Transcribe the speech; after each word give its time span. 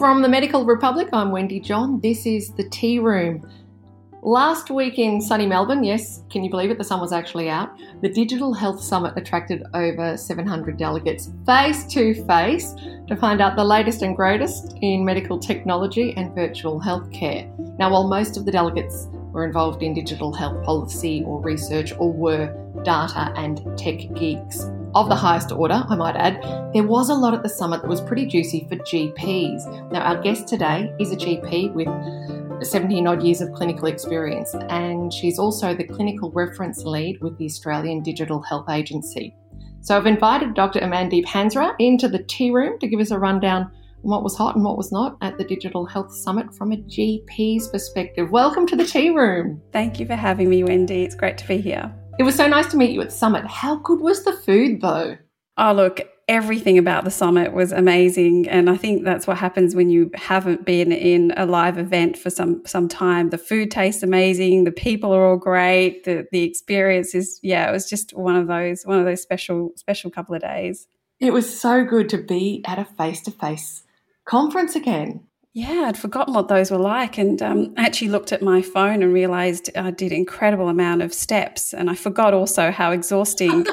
From 0.00 0.22
the 0.22 0.30
Medical 0.30 0.64
Republic, 0.64 1.10
I'm 1.12 1.30
Wendy 1.30 1.60
John. 1.60 2.00
This 2.00 2.24
is 2.24 2.54
the 2.54 2.66
Tea 2.70 2.98
Room. 2.98 3.46
Last 4.22 4.70
week 4.70 4.98
in 4.98 5.20
sunny 5.20 5.44
Melbourne, 5.44 5.84
yes, 5.84 6.22
can 6.30 6.42
you 6.42 6.48
believe 6.48 6.70
it? 6.70 6.78
The 6.78 6.84
sun 6.84 7.02
was 7.02 7.12
actually 7.12 7.50
out. 7.50 7.68
The 8.00 8.08
Digital 8.08 8.54
Health 8.54 8.82
Summit 8.82 9.12
attracted 9.18 9.62
over 9.74 10.16
700 10.16 10.78
delegates 10.78 11.30
face 11.44 11.84
to 11.88 12.14
face 12.24 12.72
to 13.08 13.14
find 13.14 13.42
out 13.42 13.56
the 13.56 13.64
latest 13.64 14.00
and 14.00 14.16
greatest 14.16 14.74
in 14.80 15.04
medical 15.04 15.38
technology 15.38 16.14
and 16.16 16.34
virtual 16.34 16.80
healthcare. 16.80 17.46
Now, 17.78 17.92
while 17.92 18.08
most 18.08 18.38
of 18.38 18.46
the 18.46 18.52
delegates 18.52 19.06
were 19.12 19.44
involved 19.44 19.82
in 19.82 19.92
digital 19.92 20.32
health 20.32 20.64
policy 20.64 21.24
or 21.26 21.42
research 21.42 21.92
or 21.98 22.10
were 22.10 22.46
data 22.84 23.34
and 23.36 23.58
tech 23.76 23.98
geeks, 24.14 24.64
of 24.94 25.08
the 25.08 25.14
highest 25.14 25.52
order, 25.52 25.84
I 25.88 25.94
might 25.94 26.16
add, 26.16 26.42
there 26.72 26.82
was 26.82 27.10
a 27.10 27.14
lot 27.14 27.34
at 27.34 27.42
the 27.42 27.48
summit 27.48 27.82
that 27.82 27.88
was 27.88 28.00
pretty 28.00 28.26
juicy 28.26 28.66
for 28.68 28.76
GPs. 28.76 29.90
Now, 29.92 30.00
our 30.00 30.20
guest 30.20 30.48
today 30.48 30.92
is 30.98 31.12
a 31.12 31.16
GP 31.16 31.72
with 31.74 32.66
17 32.66 33.06
odd 33.06 33.22
years 33.22 33.40
of 33.40 33.52
clinical 33.52 33.86
experience, 33.86 34.54
and 34.68 35.12
she's 35.12 35.38
also 35.38 35.74
the 35.74 35.84
clinical 35.84 36.30
reference 36.32 36.84
lead 36.84 37.20
with 37.20 37.38
the 37.38 37.44
Australian 37.44 38.02
Digital 38.02 38.42
Health 38.42 38.68
Agency. 38.68 39.34
So 39.80 39.96
I've 39.96 40.06
invited 40.06 40.54
Dr. 40.54 40.80
Amandeep 40.80 41.24
Hansra 41.24 41.74
into 41.78 42.08
the 42.08 42.22
tea 42.24 42.50
room 42.50 42.78
to 42.80 42.88
give 42.88 43.00
us 43.00 43.10
a 43.10 43.18
rundown 43.18 43.62
on 43.62 44.10
what 44.10 44.22
was 44.22 44.36
hot 44.36 44.56
and 44.56 44.64
what 44.64 44.76
was 44.76 44.92
not 44.92 45.16
at 45.22 45.38
the 45.38 45.44
Digital 45.44 45.86
Health 45.86 46.12
Summit 46.14 46.52
from 46.54 46.72
a 46.72 46.76
GP's 46.76 47.68
perspective. 47.68 48.30
Welcome 48.30 48.66
to 48.66 48.76
the 48.76 48.84
tea 48.84 49.10
room. 49.10 49.62
Thank 49.72 50.00
you 50.00 50.06
for 50.06 50.16
having 50.16 50.50
me, 50.50 50.64
Wendy. 50.64 51.04
It's 51.04 51.14
great 51.14 51.38
to 51.38 51.48
be 51.48 51.58
here. 51.58 51.94
It 52.20 52.24
was 52.24 52.34
so 52.34 52.46
nice 52.46 52.66
to 52.72 52.76
meet 52.76 52.90
you 52.90 53.00
at 53.00 53.08
the 53.08 53.16
summit. 53.16 53.46
How 53.46 53.76
good 53.76 54.02
was 54.02 54.24
the 54.24 54.34
food, 54.34 54.82
though? 54.82 55.16
Oh, 55.56 55.72
look, 55.72 56.02
everything 56.28 56.76
about 56.76 57.04
the 57.04 57.10
summit 57.10 57.52
was 57.52 57.72
amazing 57.72 58.48
and 58.48 58.70
i 58.70 58.76
think 58.76 59.02
that's 59.02 59.26
what 59.26 59.36
happens 59.36 59.74
when 59.74 59.90
you 59.90 60.08
haven't 60.14 60.64
been 60.64 60.92
in 60.92 61.32
a 61.36 61.44
live 61.44 61.76
event 61.76 62.16
for 62.16 62.30
some 62.30 62.62
some 62.64 62.86
time 62.86 63.30
the 63.30 63.36
food 63.36 63.68
tastes 63.68 64.04
amazing 64.04 64.62
the 64.62 64.70
people 64.70 65.12
are 65.12 65.26
all 65.26 65.36
great 65.36 66.04
the 66.04 66.24
the 66.30 66.44
experience 66.44 67.16
is 67.16 67.40
yeah 67.42 67.68
it 67.68 67.72
was 67.72 67.90
just 67.90 68.16
one 68.16 68.36
of 68.36 68.46
those 68.46 68.84
one 68.84 69.00
of 69.00 69.04
those 69.04 69.20
special 69.20 69.72
special 69.74 70.08
couple 70.08 70.32
of 70.32 70.40
days 70.40 70.86
it 71.18 71.32
was 71.32 71.60
so 71.60 71.84
good 71.84 72.08
to 72.08 72.18
be 72.18 72.62
at 72.64 72.78
a 72.78 72.84
face-to-face 72.84 73.82
conference 74.24 74.76
again 74.76 75.26
yeah, 75.52 75.86
I'd 75.88 75.98
forgotten 75.98 76.34
what 76.34 76.46
those 76.46 76.70
were 76.70 76.78
like, 76.78 77.18
and 77.18 77.42
um, 77.42 77.74
actually 77.76 78.08
looked 78.08 78.30
at 78.32 78.40
my 78.40 78.62
phone 78.62 79.02
and 79.02 79.12
realised 79.12 79.68
I 79.76 79.90
did 79.90 80.12
incredible 80.12 80.68
amount 80.68 81.02
of 81.02 81.12
steps, 81.12 81.74
and 81.74 81.90
I 81.90 81.96
forgot 81.96 82.34
also 82.34 82.70
how 82.70 82.92
exhausting 82.92 83.64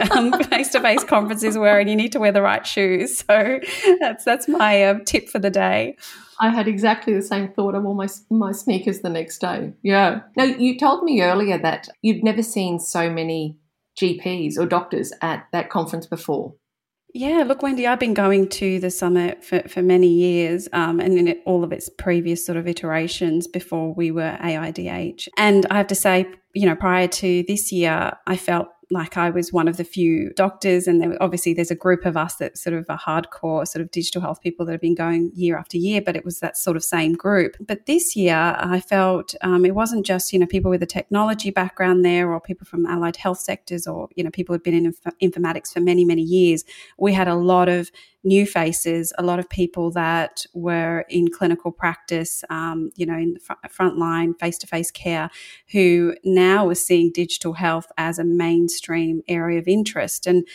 face 0.49 0.69
to 0.69 0.81
face 0.81 1.03
conferences 1.03 1.55
were, 1.55 1.79
and 1.79 1.87
you 1.87 1.95
need 1.95 2.11
to 2.13 2.19
wear 2.19 2.31
the 2.31 2.41
right 2.41 2.65
shoes. 2.65 3.23
So 3.27 3.59
that's 3.99 4.23
that's 4.23 4.47
my 4.47 4.83
uh, 4.83 4.99
tip 5.05 5.29
for 5.29 5.37
the 5.37 5.51
day. 5.51 5.97
I 6.39 6.49
had 6.49 6.67
exactly 6.67 7.13
the 7.13 7.21
same 7.21 7.49
thought. 7.49 7.75
I 7.75 7.79
wore 7.79 7.95
my 7.95 8.07
my 8.31 8.51
sneakers 8.53 9.01
the 9.01 9.09
next 9.09 9.39
day. 9.39 9.73
Yeah. 9.83 10.21
Now 10.35 10.45
you 10.45 10.79
told 10.79 11.03
me 11.03 11.21
earlier 11.21 11.59
that 11.59 11.89
you'd 12.01 12.23
never 12.23 12.41
seen 12.41 12.79
so 12.79 13.09
many 13.09 13.57
GPs 14.01 14.57
or 14.57 14.65
doctors 14.65 15.11
at 15.21 15.45
that 15.51 15.69
conference 15.69 16.07
before. 16.07 16.55
Yeah, 17.17 17.41
look, 17.47 17.63
Wendy, 17.63 17.87
I've 17.87 17.99
been 17.99 18.13
going 18.13 18.47
to 18.49 18.79
the 18.79 18.91
summit 18.91 19.43
for, 19.43 19.67
for 19.67 19.81
many 19.81 20.07
years 20.07 20.69
um, 20.71 20.99
and 20.99 21.17
in 21.17 21.35
all 21.47 21.63
of 21.63 21.71
its 21.71 21.89
previous 21.89 22.45
sort 22.45 22.59
of 22.59 22.67
iterations 22.67 23.47
before 23.47 23.91
we 23.91 24.11
were 24.11 24.37
AIDH. 24.39 25.27
And 25.35 25.65
I 25.71 25.77
have 25.77 25.87
to 25.87 25.95
say, 25.95 26.27
you 26.53 26.67
know, 26.67 26.75
prior 26.75 27.07
to 27.07 27.43
this 27.47 27.71
year, 27.71 28.11
I 28.27 28.37
felt 28.37 28.67
like 28.89 29.17
I 29.17 29.29
was 29.29 29.51
one 29.51 29.67
of 29.67 29.77
the 29.77 29.83
few 29.83 30.31
doctors, 30.35 30.87
and 30.87 31.01
there, 31.01 31.17
obviously 31.21 31.53
there's 31.53 31.71
a 31.71 31.75
group 31.75 32.05
of 32.05 32.15
us 32.15 32.35
that 32.35 32.57
sort 32.57 32.73
of 32.73 32.85
are 32.89 32.97
hardcore 32.97 33.67
sort 33.67 33.81
of 33.81 33.91
digital 33.91 34.21
health 34.21 34.41
people 34.41 34.65
that 34.65 34.71
have 34.71 34.81
been 34.81 34.95
going 34.95 35.31
year 35.35 35.57
after 35.57 35.77
year, 35.77 36.01
but 36.01 36.15
it 36.15 36.23
was 36.23 36.39
that 36.39 36.57
sort 36.57 36.77
of 36.77 36.83
same 36.83 37.13
group. 37.13 37.55
But 37.59 37.85
this 37.85 38.15
year, 38.15 38.55
I 38.57 38.79
felt 38.79 39.35
um, 39.41 39.65
it 39.65 39.75
wasn't 39.75 40.05
just 40.05 40.31
you 40.31 40.39
know 40.39 40.45
people 40.45 40.71
with 40.71 40.83
a 40.83 40.87
technology 40.87 41.51
background 41.51 42.05
there, 42.05 42.31
or 42.31 42.39
people 42.39 42.65
from 42.65 42.85
allied 42.85 43.17
health 43.17 43.39
sectors, 43.39 43.87
or 43.87 44.07
you 44.15 44.23
know 44.23 44.31
people 44.31 44.53
who'd 44.55 44.63
been 44.63 44.73
in 44.73 44.85
inf- 44.85 45.15
informatics 45.21 45.73
for 45.73 45.81
many 45.81 46.05
many 46.05 46.21
years. 46.21 46.63
We 46.97 47.13
had 47.13 47.27
a 47.27 47.35
lot 47.35 47.67
of 47.67 47.91
new 48.27 48.45
faces, 48.45 49.13
a 49.17 49.23
lot 49.23 49.39
of 49.39 49.49
people 49.49 49.91
that 49.91 50.45
were 50.53 51.05
in 51.09 51.29
clinical 51.29 51.71
practice, 51.71 52.43
um, 52.49 52.91
you 52.95 53.05
know, 53.05 53.17
in 53.17 53.33
the 53.33 53.39
fr- 53.39 53.53
front 53.69 53.97
line, 53.97 54.33
face 54.33 54.57
to 54.59 54.67
face 54.67 54.91
care, 54.91 55.29
who 55.71 56.13
now 56.23 56.67
are 56.67 56.75
seeing 56.75 57.11
digital 57.11 57.53
health 57.53 57.87
as 57.97 58.19
a 58.19 58.23
mainstream 58.23 59.21
area 59.27 59.57
of 59.57 59.67
interest. 59.67 60.27
And 60.27 60.45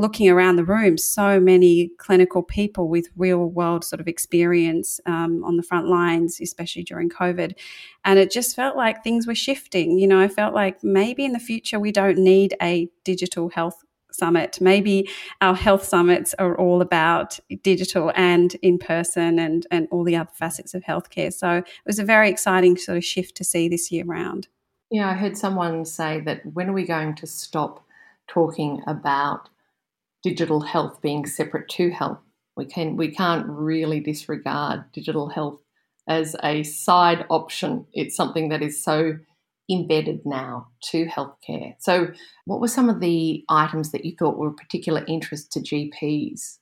looking 0.00 0.30
around 0.30 0.56
the 0.56 0.64
room, 0.64 0.96
so 0.96 1.38
many 1.38 1.90
clinical 1.98 2.42
people 2.42 2.88
with 2.88 3.08
real 3.16 3.46
world 3.46 3.84
sort 3.84 4.00
of 4.00 4.08
experience 4.08 4.98
um, 5.04 5.44
on 5.44 5.56
the 5.58 5.62
front 5.62 5.88
lines, 5.88 6.40
especially 6.40 6.82
during 6.82 7.10
COVID. 7.10 7.52
And 8.04 8.18
it 8.18 8.30
just 8.30 8.56
felt 8.56 8.76
like 8.76 9.04
things 9.04 9.26
were 9.26 9.34
shifting. 9.34 9.98
You 9.98 10.06
know, 10.06 10.18
I 10.18 10.28
felt 10.28 10.54
like 10.54 10.82
maybe 10.82 11.24
in 11.24 11.32
the 11.32 11.38
future 11.38 11.78
we 11.78 11.92
don't 11.92 12.18
need 12.18 12.56
a 12.62 12.88
digital 13.04 13.50
health 13.50 13.84
summit. 14.14 14.58
Maybe 14.60 15.08
our 15.40 15.54
health 15.54 15.84
summits 15.84 16.34
are 16.38 16.56
all 16.56 16.80
about 16.80 17.38
digital 17.62 18.12
and 18.14 18.54
in 18.56 18.78
person 18.78 19.38
and, 19.38 19.66
and 19.70 19.88
all 19.90 20.04
the 20.04 20.16
other 20.16 20.30
facets 20.32 20.74
of 20.74 20.82
healthcare. 20.82 21.32
So 21.32 21.56
it 21.58 21.66
was 21.86 21.98
a 21.98 22.04
very 22.04 22.28
exciting 22.28 22.76
sort 22.76 22.98
of 22.98 23.04
shift 23.04 23.36
to 23.36 23.44
see 23.44 23.68
this 23.68 23.90
year 23.90 24.04
round. 24.04 24.48
Yeah, 24.90 25.08
I 25.08 25.14
heard 25.14 25.36
someone 25.36 25.84
say 25.84 26.20
that 26.20 26.44
when 26.44 26.70
are 26.70 26.74
we 26.74 26.84
going 26.84 27.14
to 27.16 27.26
stop 27.26 27.84
talking 28.26 28.82
about 28.86 29.48
digital 30.22 30.60
health 30.60 31.00
being 31.00 31.26
separate 31.26 31.68
to 31.70 31.90
health? 31.90 32.18
We 32.56 32.66
can 32.66 32.96
we 32.96 33.08
can't 33.08 33.46
really 33.46 34.00
disregard 34.00 34.84
digital 34.92 35.28
health 35.28 35.60
as 36.08 36.34
a 36.42 36.64
side 36.64 37.24
option. 37.30 37.86
It's 37.92 38.16
something 38.16 38.48
that 38.48 38.62
is 38.62 38.82
so 38.82 39.18
embedded 39.70 40.20
now 40.24 40.68
to 40.90 41.06
healthcare. 41.06 41.74
So, 41.78 42.08
what 42.44 42.60
were 42.60 42.68
some 42.68 42.88
of 42.88 43.00
the 43.00 43.44
items 43.48 43.92
that 43.92 44.04
you 44.04 44.14
thought 44.18 44.36
were 44.36 44.48
of 44.48 44.56
particular 44.56 45.04
interest 45.06 45.52
to 45.52 45.60
GPs? 45.60 46.58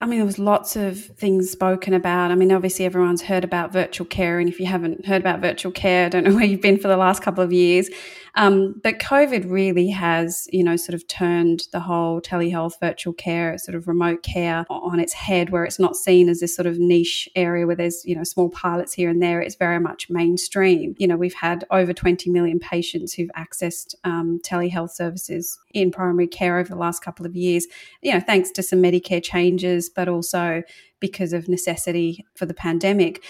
I 0.00 0.06
mean, 0.06 0.18
there 0.18 0.26
was 0.26 0.40
lots 0.40 0.74
of 0.74 0.98
things 0.98 1.48
spoken 1.48 1.94
about. 1.94 2.32
I 2.32 2.34
mean, 2.34 2.50
obviously, 2.50 2.84
everyone's 2.84 3.22
heard 3.22 3.44
about 3.44 3.72
virtual 3.72 4.04
care, 4.04 4.40
and 4.40 4.48
if 4.48 4.58
you 4.58 4.66
haven't 4.66 5.06
heard 5.06 5.20
about 5.20 5.40
virtual 5.40 5.70
care, 5.70 6.06
I 6.06 6.08
don't 6.08 6.24
know 6.24 6.34
where 6.34 6.44
you've 6.44 6.60
been 6.60 6.78
for 6.78 6.88
the 6.88 6.96
last 6.96 7.22
couple 7.22 7.44
of 7.44 7.52
years. 7.52 7.88
Um, 8.34 8.80
but 8.82 8.98
COVID 8.98 9.50
really 9.50 9.88
has, 9.88 10.48
you 10.52 10.64
know, 10.64 10.76
sort 10.76 10.94
of 10.94 11.06
turned 11.06 11.68
the 11.72 11.80
whole 11.80 12.20
telehealth, 12.20 12.80
virtual 12.80 13.12
care, 13.12 13.58
sort 13.58 13.74
of 13.74 13.86
remote 13.86 14.22
care 14.22 14.64
on 14.70 14.98
its 15.00 15.12
head, 15.12 15.50
where 15.50 15.64
it's 15.64 15.78
not 15.78 15.96
seen 15.96 16.28
as 16.28 16.40
this 16.40 16.56
sort 16.56 16.66
of 16.66 16.78
niche 16.78 17.28
area 17.36 17.66
where 17.66 17.76
there's, 17.76 18.04
you 18.06 18.14
know, 18.14 18.24
small 18.24 18.48
pilots 18.48 18.94
here 18.94 19.10
and 19.10 19.22
there. 19.22 19.40
It's 19.40 19.56
very 19.56 19.78
much 19.78 20.08
mainstream. 20.08 20.94
You 20.98 21.08
know, 21.08 21.16
we've 21.16 21.34
had 21.34 21.64
over 21.70 21.92
20 21.92 22.30
million 22.30 22.58
patients 22.58 23.12
who've 23.12 23.30
accessed 23.36 23.94
um, 24.04 24.40
telehealth 24.42 24.92
services 24.92 25.58
in 25.74 25.90
primary 25.90 26.26
care 26.26 26.58
over 26.58 26.68
the 26.68 26.76
last 26.76 27.04
couple 27.04 27.26
of 27.26 27.36
years, 27.36 27.66
you 28.00 28.12
know, 28.12 28.20
thanks 28.20 28.50
to 28.52 28.62
some 28.62 28.82
Medicare 28.82 29.22
changes, 29.22 29.90
but 29.90 30.08
also 30.08 30.62
because 31.00 31.32
of 31.32 31.48
necessity 31.48 32.24
for 32.34 32.46
the 32.46 32.54
pandemic. 32.54 33.22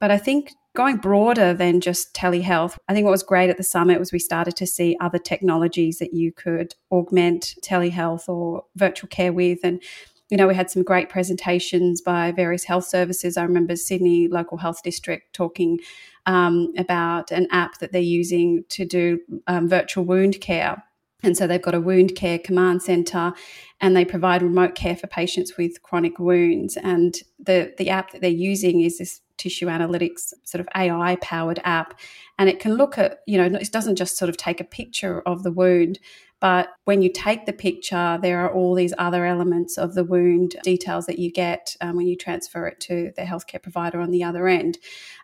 But 0.00 0.10
I 0.10 0.18
think 0.18 0.52
going 0.78 0.96
broader 0.96 1.52
than 1.52 1.80
just 1.80 2.14
telehealth, 2.14 2.78
I 2.88 2.94
think 2.94 3.04
what 3.04 3.10
was 3.10 3.24
great 3.24 3.50
at 3.50 3.56
the 3.56 3.64
summit 3.64 3.98
was 3.98 4.12
we 4.12 4.20
started 4.20 4.54
to 4.54 4.66
see 4.66 4.96
other 5.00 5.18
technologies 5.18 5.98
that 5.98 6.14
you 6.14 6.30
could 6.30 6.76
augment 6.92 7.56
telehealth 7.64 8.28
or 8.28 8.62
virtual 8.76 9.08
care 9.08 9.32
with. 9.32 9.58
And, 9.64 9.82
you 10.30 10.36
know, 10.36 10.46
we 10.46 10.54
had 10.54 10.70
some 10.70 10.84
great 10.84 11.08
presentations 11.08 12.00
by 12.00 12.30
various 12.30 12.62
health 12.62 12.84
services. 12.84 13.36
I 13.36 13.42
remember 13.42 13.74
Sydney 13.74 14.28
Local 14.28 14.56
Health 14.56 14.84
District 14.84 15.32
talking 15.32 15.80
um, 16.26 16.72
about 16.78 17.32
an 17.32 17.48
app 17.50 17.78
that 17.78 17.90
they're 17.90 18.00
using 18.00 18.62
to 18.68 18.84
do 18.84 19.18
um, 19.48 19.68
virtual 19.68 20.04
wound 20.04 20.40
care. 20.40 20.84
And 21.24 21.36
so 21.36 21.48
they've 21.48 21.60
got 21.60 21.74
a 21.74 21.80
wound 21.80 22.14
care 22.14 22.38
command 22.38 22.82
center 22.82 23.32
and 23.80 23.96
they 23.96 24.04
provide 24.04 24.42
remote 24.42 24.76
care 24.76 24.94
for 24.94 25.08
patients 25.08 25.56
with 25.58 25.82
chronic 25.82 26.20
wounds. 26.20 26.76
And 26.76 27.16
the, 27.40 27.74
the 27.78 27.90
app 27.90 28.12
that 28.12 28.20
they're 28.20 28.30
using 28.30 28.82
is 28.82 28.98
this 28.98 29.22
tissue 29.38 29.66
analytics 29.66 30.34
sort 30.44 30.60
of 30.60 30.68
AI 30.76 31.16
powered 31.22 31.60
app. 31.64 31.98
And 32.38 32.48
it 32.48 32.60
can 32.60 32.74
look 32.74 32.98
at, 32.98 33.20
you 33.26 33.38
know, 33.38 33.58
it 33.58 33.72
doesn't 33.72 33.96
just 33.96 34.16
sort 34.16 34.28
of 34.28 34.36
take 34.36 34.60
a 34.60 34.64
picture 34.64 35.20
of 35.22 35.42
the 35.42 35.52
wound, 35.52 35.98
but 36.40 36.68
when 36.84 37.02
you 37.02 37.10
take 37.12 37.46
the 37.46 37.52
picture, 37.52 38.18
there 38.22 38.40
are 38.40 38.52
all 38.52 38.74
these 38.74 38.94
other 38.96 39.26
elements 39.26 39.76
of 39.76 39.94
the 39.94 40.04
wound 40.04 40.54
details 40.62 41.06
that 41.06 41.18
you 41.18 41.32
get 41.32 41.76
um, 41.80 41.96
when 41.96 42.06
you 42.06 42.16
transfer 42.16 42.66
it 42.68 42.78
to 42.80 43.12
the 43.16 43.22
healthcare 43.22 43.60
provider 43.60 44.00
on 44.00 44.12
the 44.12 44.22
other 44.22 44.46
end. 44.46 44.78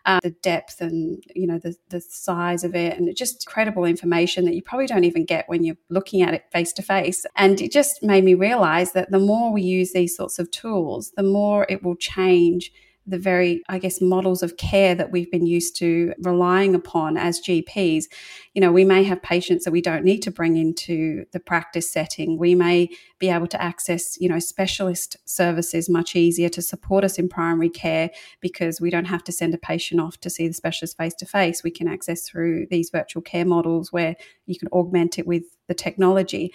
Uh, 0.05 0.19
the 0.21 0.31
depth 0.31 0.81
and 0.81 1.23
you 1.33 1.47
know 1.47 1.57
the 1.57 1.75
the 1.89 2.01
size 2.01 2.63
of 2.63 2.75
it, 2.75 2.97
and 2.97 3.15
just 3.15 3.45
incredible 3.47 3.85
information 3.85 4.43
that 4.45 4.55
you 4.55 4.61
probably 4.61 4.87
don't 4.87 5.05
even 5.05 5.25
get 5.25 5.47
when 5.47 5.63
you're 5.63 5.77
looking 5.89 6.21
at 6.21 6.33
it 6.33 6.43
face 6.51 6.73
to 6.73 6.81
face. 6.81 7.25
And 7.37 7.61
it 7.61 7.71
just 7.71 8.03
made 8.03 8.25
me 8.25 8.33
realize 8.33 8.91
that 8.91 9.11
the 9.11 9.19
more 9.19 9.53
we 9.53 9.61
use 9.61 9.93
these 9.93 10.15
sorts 10.15 10.37
of 10.37 10.51
tools, 10.51 11.11
the 11.15 11.23
more 11.23 11.65
it 11.69 11.81
will 11.81 11.95
change 11.95 12.73
the 13.07 13.19
very, 13.19 13.61
I 13.69 13.77
guess, 13.77 14.01
models 14.01 14.41
of 14.41 14.57
care 14.57 14.95
that 14.95 15.11
we've 15.11 15.29
been 15.29 15.45
used 15.45 15.75
to 15.77 16.13
relying 16.19 16.73
upon 16.73 17.17
as 17.17 17.39
GPs. 17.39 18.05
You 18.53 18.61
know, 18.61 18.71
we 18.71 18.83
may 18.83 19.03
have 19.03 19.21
patients 19.21 19.65
that 19.65 19.71
we 19.71 19.81
don't 19.81 20.03
need 20.03 20.21
to 20.23 20.31
bring 20.31 20.57
into 20.57 21.25
the 21.31 21.39
practice 21.39 21.91
setting. 21.91 22.37
We 22.37 22.55
may 22.55 22.89
be 23.19 23.29
able 23.29 23.47
to 23.47 23.61
access, 23.61 24.19
you 24.19 24.27
know, 24.27 24.39
specialist 24.39 25.17
services 25.25 25.87
much 25.87 26.15
easier 26.15 26.49
to 26.49 26.61
support 26.61 27.03
us 27.03 27.19
in 27.19 27.29
primary 27.29 27.69
care 27.69 28.09
because 28.41 28.81
we 28.81 28.89
don't 28.89 29.05
have 29.05 29.23
to 29.25 29.31
send 29.31 29.53
a 29.53 29.59
patient 29.59 30.01
off 30.01 30.19
to 30.21 30.29
see 30.29 30.47
the 30.47 30.53
specialist 30.53 30.97
face 30.97 31.13
to 31.15 31.25
face. 31.25 31.63
We 31.63 31.71
can 31.71 31.87
access 31.87 32.27
through 32.27 32.67
these 32.71 32.89
virtual 32.89 33.21
care 33.21 33.45
models 33.45 33.93
where 33.93 34.15
you 34.47 34.57
can 34.57 34.69
augment 34.69 35.19
it 35.19 35.27
with 35.27 35.43
the 35.67 35.75
technology. 35.75 36.53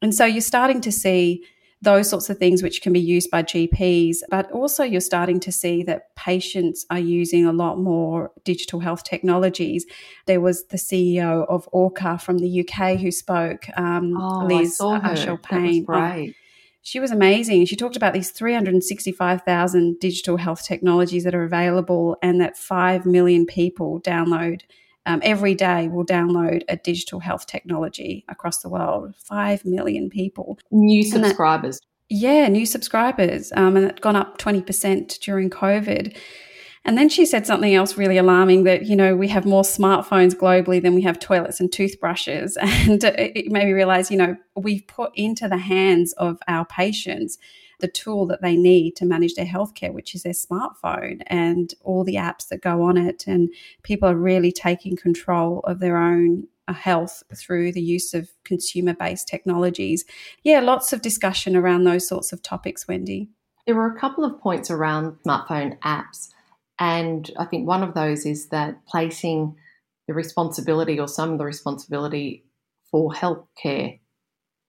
And 0.00 0.14
so 0.14 0.24
you're 0.24 0.40
starting 0.42 0.80
to 0.82 0.92
see 0.92 1.44
those 1.80 2.10
sorts 2.10 2.28
of 2.28 2.38
things 2.38 2.62
which 2.62 2.82
can 2.82 2.92
be 2.92 3.00
used 3.00 3.30
by 3.30 3.42
GPs, 3.42 4.18
but 4.30 4.50
also 4.50 4.82
you're 4.82 5.00
starting 5.00 5.38
to 5.40 5.52
see 5.52 5.82
that 5.84 6.14
patients 6.16 6.84
are 6.90 6.98
using 6.98 7.46
a 7.46 7.52
lot 7.52 7.78
more 7.78 8.32
digital 8.44 8.80
health 8.80 9.04
technologies. 9.04 9.86
There 10.26 10.40
was 10.40 10.66
the 10.66 10.76
CEO 10.76 11.46
of 11.48 11.68
ORCHA 11.72 12.20
from 12.20 12.38
the 12.38 12.60
UK 12.66 12.98
who 12.98 13.12
spoke, 13.12 13.66
um, 13.76 14.16
oh, 14.16 14.46
Liz 14.46 14.78
Ashall 14.80 15.40
Payne. 15.40 15.86
Oh, 15.88 16.26
she 16.82 17.00
was 17.00 17.10
amazing. 17.10 17.66
She 17.66 17.76
talked 17.76 17.96
about 17.96 18.14
these 18.14 18.30
365,000 18.30 20.00
digital 20.00 20.38
health 20.38 20.64
technologies 20.64 21.24
that 21.24 21.34
are 21.34 21.44
available 21.44 22.16
and 22.22 22.40
that 22.40 22.56
5 22.56 23.04
million 23.04 23.46
people 23.46 24.00
download 24.00 24.62
um, 25.08 25.20
every 25.24 25.54
day 25.54 25.88
will 25.88 26.04
download 26.04 26.62
a 26.68 26.76
digital 26.76 27.18
health 27.18 27.46
technology 27.46 28.26
across 28.28 28.58
the 28.58 28.68
world. 28.68 29.14
Five 29.16 29.64
million 29.64 30.10
people. 30.10 30.58
New 30.70 31.02
subscribers. 31.02 31.80
That, 31.80 31.86
yeah, 32.10 32.46
new 32.48 32.66
subscribers. 32.66 33.50
Um, 33.56 33.76
and 33.78 33.86
it's 33.86 34.00
gone 34.00 34.16
up 34.16 34.36
20% 34.36 35.18
during 35.20 35.48
COVID. 35.48 36.14
And 36.84 36.98
then 36.98 37.08
she 37.08 37.24
said 37.24 37.46
something 37.46 37.74
else 37.74 37.96
really 37.96 38.18
alarming 38.18 38.64
that, 38.64 38.84
you 38.84 38.96
know, 38.96 39.16
we 39.16 39.28
have 39.28 39.46
more 39.46 39.62
smartphones 39.62 40.34
globally 40.34 40.80
than 40.80 40.94
we 40.94 41.02
have 41.02 41.18
toilets 41.18 41.58
and 41.58 41.72
toothbrushes. 41.72 42.58
And 42.60 43.02
it 43.02 43.50
made 43.50 43.64
me 43.64 43.72
realize, 43.72 44.10
you 44.10 44.18
know, 44.18 44.36
we've 44.56 44.86
put 44.86 45.12
into 45.14 45.48
the 45.48 45.56
hands 45.56 46.12
of 46.14 46.38
our 46.46 46.66
patients 46.66 47.38
the 47.80 47.88
tool 47.88 48.26
that 48.26 48.42
they 48.42 48.56
need 48.56 48.96
to 48.96 49.06
manage 49.06 49.34
their 49.34 49.46
healthcare, 49.46 49.92
which 49.92 50.14
is 50.14 50.22
their 50.22 50.32
smartphone 50.32 51.22
and 51.26 51.74
all 51.82 52.04
the 52.04 52.16
apps 52.16 52.48
that 52.48 52.62
go 52.62 52.82
on 52.82 52.96
it. 52.96 53.26
And 53.26 53.50
people 53.82 54.08
are 54.08 54.16
really 54.16 54.52
taking 54.52 54.96
control 54.96 55.60
of 55.60 55.80
their 55.80 55.96
own 55.96 56.48
uh, 56.66 56.72
health 56.72 57.22
through 57.34 57.72
the 57.72 57.80
use 57.80 58.14
of 58.14 58.28
consumer 58.44 58.94
based 58.94 59.28
technologies. 59.28 60.04
Yeah, 60.42 60.60
lots 60.60 60.92
of 60.92 61.02
discussion 61.02 61.56
around 61.56 61.84
those 61.84 62.06
sorts 62.06 62.32
of 62.32 62.42
topics, 62.42 62.88
Wendy. 62.88 63.30
There 63.66 63.76
were 63.76 63.92
a 63.92 63.98
couple 63.98 64.24
of 64.24 64.40
points 64.40 64.70
around 64.70 65.18
smartphone 65.26 65.78
apps. 65.80 66.28
And 66.78 67.30
I 67.38 67.44
think 67.44 67.66
one 67.66 67.82
of 67.82 67.94
those 67.94 68.24
is 68.24 68.48
that 68.48 68.86
placing 68.86 69.56
the 70.06 70.14
responsibility 70.14 70.98
or 70.98 71.08
some 71.08 71.32
of 71.32 71.38
the 71.38 71.44
responsibility 71.44 72.44
for 72.90 73.12
healthcare 73.12 73.98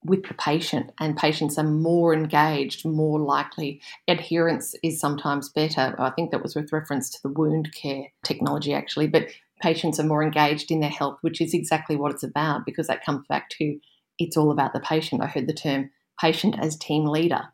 with 0.03 0.25
the 0.27 0.33
patient, 0.33 0.91
and 0.99 1.17
patients 1.17 1.57
are 1.57 1.63
more 1.63 2.13
engaged, 2.13 2.85
more 2.85 3.19
likely. 3.19 3.81
Adherence 4.07 4.73
is 4.81 4.99
sometimes 4.99 5.49
better. 5.49 5.95
I 5.99 6.09
think 6.11 6.31
that 6.31 6.41
was 6.41 6.55
with 6.55 6.71
reference 6.71 7.09
to 7.09 7.19
the 7.21 7.29
wound 7.29 7.73
care 7.73 8.05
technology, 8.23 8.73
actually, 8.73 9.07
but 9.07 9.27
patients 9.61 9.99
are 9.99 10.05
more 10.05 10.23
engaged 10.23 10.71
in 10.71 10.79
their 10.79 10.89
health, 10.89 11.17
which 11.21 11.41
is 11.41 11.53
exactly 11.53 11.97
what 11.97 12.13
it's 12.13 12.23
about 12.23 12.65
because 12.65 12.87
that 12.87 13.03
comes 13.03 13.25
back 13.27 13.49
to 13.49 13.77
it's 14.17 14.37
all 14.37 14.51
about 14.51 14.73
the 14.73 14.79
patient. 14.79 15.21
I 15.21 15.27
heard 15.27 15.47
the 15.47 15.53
term 15.53 15.91
patient 16.19 16.55
as 16.59 16.77
team 16.77 17.05
leader. 17.05 17.49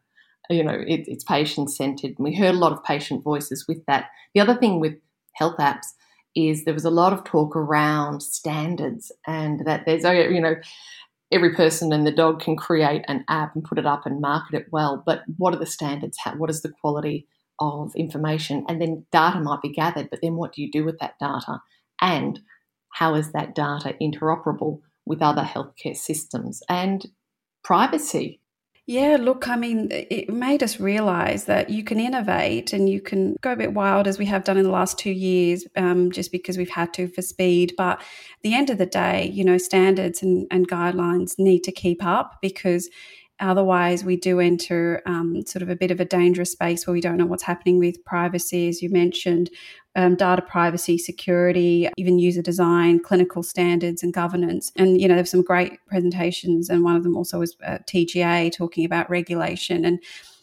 You 0.50 0.64
know, 0.64 0.74
it, 0.74 1.06
it's 1.08 1.24
patient 1.24 1.72
centered. 1.72 2.16
We 2.20 2.36
heard 2.36 2.56
a 2.56 2.58
lot 2.58 2.72
of 2.72 2.84
patient 2.84 3.24
voices 3.24 3.66
with 3.68 3.86
that. 3.88 4.10
The 4.34 4.42
other 4.42 4.56
thing 4.56 4.80
with 4.80 4.96
health 5.34 5.58
apps 5.58 5.88
is 6.36 6.66
there 6.66 6.74
was 6.74 6.86
a 6.86 6.92
lot 6.92 7.14
of 7.14 7.24
talk 7.24 7.56
around 7.56 8.22
standards 8.22 9.12
and 9.26 9.66
that 9.66 9.86
there's, 9.86 10.06
oh, 10.06 10.12
you 10.12 10.42
know, 10.42 10.56
every 11.36 11.54
person 11.54 11.92
and 11.92 12.08
the 12.08 12.12
dog 12.12 12.40
can 12.40 12.56
create 12.56 13.04
an 13.10 13.26
app 13.30 13.54
and 13.54 13.64
put 13.64 13.78
it 13.78 13.86
up 13.86 14.06
and 14.06 14.22
market 14.22 14.56
it 14.56 14.68
well. 14.72 15.04
But 15.06 15.24
what 15.38 15.54
are 15.54 15.60
the 15.60 15.66
standards? 15.66 16.18
What 16.38 16.50
is 16.50 16.62
the 16.62 16.72
quality 16.82 17.28
of 17.60 17.94
information? 17.96 18.66
And 18.70 18.82
then 18.82 19.06
data 19.12 19.42
might 19.42 19.62
be 19.62 19.74
gathered, 19.74 20.10
but 20.10 20.20
then 20.24 20.36
what 20.36 20.54
do 20.54 20.62
you 20.62 20.72
do 20.72 20.86
with 20.86 20.98
that 21.00 21.20
data? 21.20 21.60
And 22.02 22.40
how 22.94 23.16
is 23.16 23.34
that 23.34 23.54
data 23.54 23.94
interoperable 24.02 24.80
with 25.06 25.22
other 25.22 25.44
healthcare 25.44 25.96
systems? 25.96 26.64
And 26.70 27.06
privacy. 27.64 28.40
Yeah, 28.88 29.18
look, 29.20 29.48
I 29.48 29.56
mean, 29.56 29.88
it 29.92 30.30
made 30.30 30.62
us 30.62 30.80
realize 30.80 31.46
that 31.46 31.72
you 31.72 31.84
can 31.84 32.00
innovate 32.00 32.72
and 32.72 32.88
you 32.88 33.02
can 33.02 33.36
go 33.42 33.54
a 33.54 33.56
bit 33.56 33.74
wild 33.74 34.08
as 34.08 34.20
we 34.20 34.28
have 34.28 34.44
done 34.44 34.58
in 34.58 34.64
the 34.64 34.70
last 34.70 35.00
two 35.00 35.10
years, 35.12 35.66
um, 35.76 36.12
just 36.12 36.32
because 36.32 36.56
we've 36.56 36.70
had 36.70 36.94
to 36.94 37.08
for 37.08 37.24
speed. 37.24 37.74
But 37.78 38.00
at 38.00 38.42
the 38.44 38.54
end 38.54 38.70
of 38.70 38.78
the 38.78 38.86
day, 38.86 39.32
you 39.34 39.44
know, 39.44 39.58
standards 39.58 40.22
and, 40.22 40.46
and 40.52 40.70
guidelines 40.70 41.40
need 41.40 41.64
to 41.64 41.72
keep 41.72 42.06
up 42.06 42.38
because 42.44 42.88
Otherwise, 43.40 44.04
we 44.04 44.16
do 44.16 44.40
enter 44.40 45.02
um, 45.06 45.46
sort 45.46 45.62
of 45.62 45.70
a 45.70 45.76
bit 45.76 45.92
of 45.92 46.00
a 46.00 46.06
dangerous 46.06 46.52
space 46.52 46.88
where 46.88 46.94
we 46.94 47.02
don't 47.02 47.18
know 47.18 47.26
what's 47.26 47.44
happening 47.44 47.80
with 47.80 48.04
privacy, 48.06 48.70
as 48.70 48.82
you 48.82 48.90
mentioned, 48.90 49.50
um, 49.96 50.16
data 50.16 50.42
privacy, 50.42 50.98
security, 50.98 51.90
even 51.98 52.18
user 52.18 52.42
design, 52.42 53.00
clinical 53.00 53.44
standards, 53.44 54.04
and 54.04 54.14
governance. 54.14 54.72
And 54.78 55.00
you 55.02 55.08
know, 55.08 55.16
there's 55.16 55.32
some 55.32 55.42
great 55.42 55.86
presentations, 55.88 56.70
and 56.70 56.84
one 56.84 56.96
of 56.96 57.04
them 57.04 57.18
also 57.18 57.40
was 57.40 57.58
uh, 57.66 57.80
TGA 57.88 58.54
talking 58.54 58.86
about 58.86 59.10
regulation 59.10 59.84
and 59.84 60.00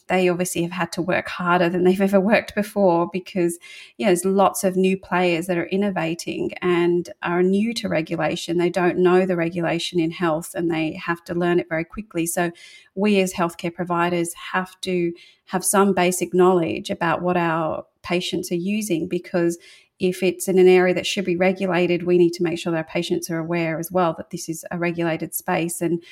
they 0.08 0.28
obviously 0.28 0.62
have 0.62 0.72
had 0.72 0.92
to 0.92 1.02
work 1.02 1.28
harder 1.28 1.68
than 1.68 1.84
they've 1.84 2.00
ever 2.00 2.20
worked 2.20 2.54
before 2.54 3.08
because 3.12 3.58
know, 3.98 4.06
there's 4.06 4.24
lots 4.24 4.64
of 4.64 4.76
new 4.76 4.96
players 4.96 5.46
that 5.46 5.58
are 5.58 5.66
innovating 5.66 6.52
and 6.60 7.10
are 7.22 7.42
new 7.42 7.72
to 7.74 7.88
regulation. 7.88 8.58
They 8.58 8.70
don't 8.70 8.98
know 8.98 9.26
the 9.26 9.36
regulation 9.36 10.00
in 10.00 10.10
health 10.10 10.52
and 10.54 10.70
they 10.70 10.92
have 10.94 11.24
to 11.24 11.34
learn 11.34 11.58
it 11.58 11.68
very 11.68 11.84
quickly. 11.84 12.26
So 12.26 12.50
we 12.94 13.20
as 13.20 13.32
healthcare 13.32 13.74
providers 13.74 14.32
have 14.52 14.80
to 14.82 15.12
have 15.46 15.64
some 15.64 15.94
basic 15.94 16.34
knowledge 16.34 16.90
about 16.90 17.22
what 17.22 17.36
our 17.36 17.84
patients 18.02 18.50
are 18.50 18.56
using 18.56 19.08
because 19.08 19.58
if 19.98 20.22
it's 20.22 20.48
in 20.48 20.58
an 20.58 20.66
area 20.66 20.94
that 20.94 21.06
should 21.06 21.24
be 21.24 21.36
regulated, 21.36 22.02
we 22.02 22.18
need 22.18 22.32
to 22.32 22.42
make 22.42 22.58
sure 22.58 22.72
that 22.72 22.78
our 22.78 22.84
patients 22.84 23.30
are 23.30 23.38
aware 23.38 23.78
as 23.78 23.92
well 23.92 24.14
that 24.16 24.30
this 24.30 24.48
is 24.48 24.64
a 24.72 24.78
regulated 24.78 25.32
space 25.32 25.80
and 25.80 26.02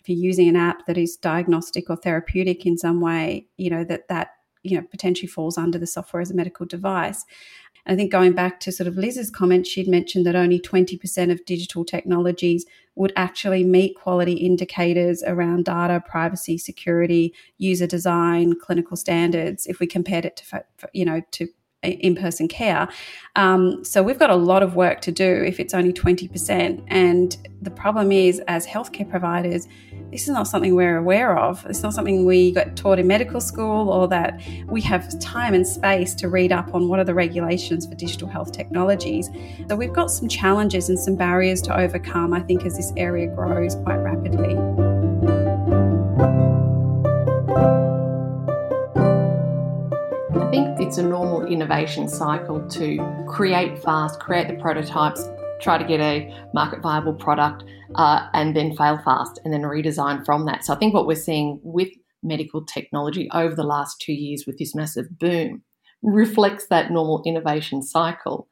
if 0.00 0.08
you're 0.08 0.18
using 0.18 0.48
an 0.48 0.56
app 0.56 0.86
that 0.86 0.98
is 0.98 1.16
diagnostic 1.16 1.90
or 1.90 1.96
therapeutic 1.96 2.66
in 2.66 2.78
some 2.78 3.00
way, 3.00 3.46
you 3.56 3.70
know, 3.70 3.84
that 3.84 4.08
that, 4.08 4.30
you 4.62 4.76
know, 4.76 4.86
potentially 4.90 5.28
falls 5.28 5.58
under 5.58 5.78
the 5.78 5.86
software 5.86 6.20
as 6.20 6.30
a 6.30 6.34
medical 6.34 6.66
device. 6.66 7.24
And 7.86 7.94
I 7.94 7.96
think 7.96 8.12
going 8.12 8.32
back 8.32 8.60
to 8.60 8.72
sort 8.72 8.86
of 8.86 8.96
Liz's 8.96 9.30
comment, 9.30 9.66
she'd 9.66 9.88
mentioned 9.88 10.26
that 10.26 10.36
only 10.36 10.60
20% 10.60 11.30
of 11.30 11.44
digital 11.44 11.84
technologies 11.84 12.66
would 12.94 13.12
actually 13.16 13.64
meet 13.64 13.96
quality 13.96 14.34
indicators 14.34 15.22
around 15.26 15.64
data, 15.64 16.02
privacy, 16.06 16.58
security, 16.58 17.34
user 17.58 17.86
design, 17.86 18.54
clinical 18.60 18.96
standards. 18.96 19.66
If 19.66 19.80
we 19.80 19.86
compared 19.86 20.26
it 20.26 20.36
to, 20.36 20.64
you 20.92 21.04
know, 21.04 21.22
to 21.32 21.48
in-person 21.82 22.48
care. 22.48 22.88
Um, 23.36 23.84
so 23.84 24.02
we've 24.02 24.18
got 24.18 24.30
a 24.30 24.36
lot 24.36 24.62
of 24.62 24.74
work 24.74 25.00
to 25.02 25.12
do 25.12 25.42
if 25.46 25.60
it's 25.60 25.72
only 25.72 25.92
20%. 25.92 26.82
And 26.88 27.36
the 27.62 27.70
problem 27.70 28.12
is, 28.12 28.40
as 28.48 28.66
healthcare 28.66 29.08
providers, 29.08 29.66
this 30.10 30.22
is 30.22 30.28
not 30.28 30.46
something 30.46 30.74
we're 30.74 30.98
aware 30.98 31.38
of. 31.38 31.64
It's 31.66 31.82
not 31.82 31.94
something 31.94 32.26
we 32.26 32.52
got 32.52 32.76
taught 32.76 32.98
in 32.98 33.06
medical 33.06 33.40
school 33.40 33.90
or 33.90 34.08
that 34.08 34.40
we 34.66 34.80
have 34.82 35.18
time 35.20 35.54
and 35.54 35.66
space 35.66 36.14
to 36.16 36.28
read 36.28 36.52
up 36.52 36.74
on 36.74 36.88
what 36.88 36.98
are 36.98 37.04
the 37.04 37.14
regulations 37.14 37.86
for 37.86 37.94
digital 37.94 38.28
health 38.28 38.52
technologies. 38.52 39.30
So 39.68 39.76
we've 39.76 39.92
got 39.92 40.10
some 40.10 40.28
challenges 40.28 40.88
and 40.88 40.98
some 40.98 41.16
barriers 41.16 41.62
to 41.62 41.78
overcome, 41.78 42.34
I 42.34 42.40
think, 42.40 42.64
as 42.66 42.76
this 42.76 42.92
area 42.96 43.28
grows 43.28 43.76
quite 43.76 43.98
rapidly. 43.98 44.56
It's 50.90 50.98
a 50.98 51.02
normal 51.04 51.46
innovation 51.46 52.08
cycle 52.08 52.68
to 52.68 53.24
create 53.28 53.80
fast, 53.80 54.18
create 54.18 54.48
the 54.48 54.54
prototypes, 54.54 55.24
try 55.60 55.78
to 55.78 55.84
get 55.84 56.00
a 56.00 56.36
market 56.52 56.82
viable 56.82 57.14
product, 57.14 57.62
uh, 57.94 58.26
and 58.34 58.56
then 58.56 58.74
fail 58.74 58.98
fast 59.04 59.40
and 59.44 59.54
then 59.54 59.62
redesign 59.62 60.26
from 60.26 60.46
that. 60.46 60.64
So 60.64 60.74
I 60.74 60.78
think 60.80 60.92
what 60.92 61.06
we're 61.06 61.14
seeing 61.14 61.60
with 61.62 61.90
medical 62.24 62.64
technology 62.64 63.28
over 63.32 63.54
the 63.54 63.62
last 63.62 64.00
two 64.00 64.12
years 64.12 64.46
with 64.48 64.58
this 64.58 64.74
massive 64.74 65.16
boom 65.16 65.62
reflects 66.02 66.66
that 66.70 66.90
normal 66.90 67.22
innovation 67.24 67.82
cycle. 67.82 68.48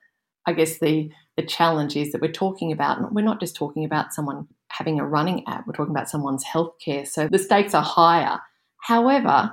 I 0.46 0.52
guess 0.52 0.78
the 0.78 1.10
the 1.36 1.42
challenge 1.42 1.96
is 1.96 2.12
that 2.12 2.20
we're 2.20 2.30
talking 2.30 2.70
about 2.70 3.12
we're 3.12 3.24
not 3.24 3.40
just 3.40 3.56
talking 3.56 3.84
about 3.84 4.14
someone 4.14 4.46
having 4.68 5.00
a 5.00 5.04
running 5.04 5.42
app, 5.48 5.66
we're 5.66 5.72
talking 5.72 5.90
about 5.90 6.08
someone's 6.08 6.44
healthcare. 6.44 7.04
So 7.04 7.26
the 7.26 7.38
stakes 7.40 7.74
are 7.74 7.82
higher. 7.82 8.38
However, 8.80 9.50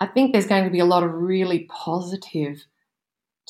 I 0.00 0.06
think 0.06 0.32
there's 0.32 0.46
going 0.46 0.64
to 0.64 0.70
be 0.70 0.80
a 0.80 0.84
lot 0.84 1.04
of 1.04 1.12
really 1.12 1.68
positive 1.70 2.64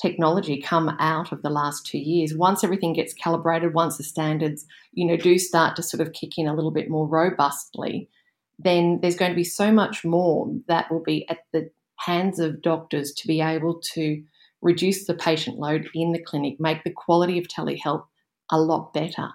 technology 0.01 0.61
come 0.61 0.89
out 0.99 1.31
of 1.31 1.41
the 1.41 1.49
last 1.49 1.85
two 1.85 1.97
years. 1.97 2.35
Once 2.35 2.63
everything 2.63 2.93
gets 2.93 3.13
calibrated, 3.13 3.73
once 3.73 3.97
the 3.97 4.03
standards, 4.03 4.65
you 4.91 5.05
know, 5.05 5.17
do 5.17 5.37
start 5.37 5.75
to 5.75 5.83
sort 5.83 6.01
of 6.01 6.13
kick 6.13 6.37
in 6.37 6.47
a 6.47 6.53
little 6.53 6.71
bit 6.71 6.89
more 6.89 7.07
robustly, 7.07 8.09
then 8.59 8.99
there's 9.01 9.15
going 9.15 9.31
to 9.31 9.35
be 9.35 9.43
so 9.43 9.71
much 9.71 10.03
more 10.03 10.51
that 10.67 10.91
will 10.91 11.03
be 11.03 11.27
at 11.29 11.39
the 11.53 11.69
hands 11.97 12.39
of 12.39 12.61
doctors 12.61 13.13
to 13.13 13.27
be 13.27 13.41
able 13.41 13.79
to 13.93 14.21
reduce 14.61 15.05
the 15.05 15.13
patient 15.13 15.59
load 15.59 15.89
in 15.93 16.11
the 16.11 16.21
clinic, 16.21 16.55
make 16.59 16.83
the 16.83 16.91
quality 16.91 17.37
of 17.37 17.47
telehealth 17.47 18.05
a 18.51 18.59
lot 18.59 18.93
better. 18.93 19.29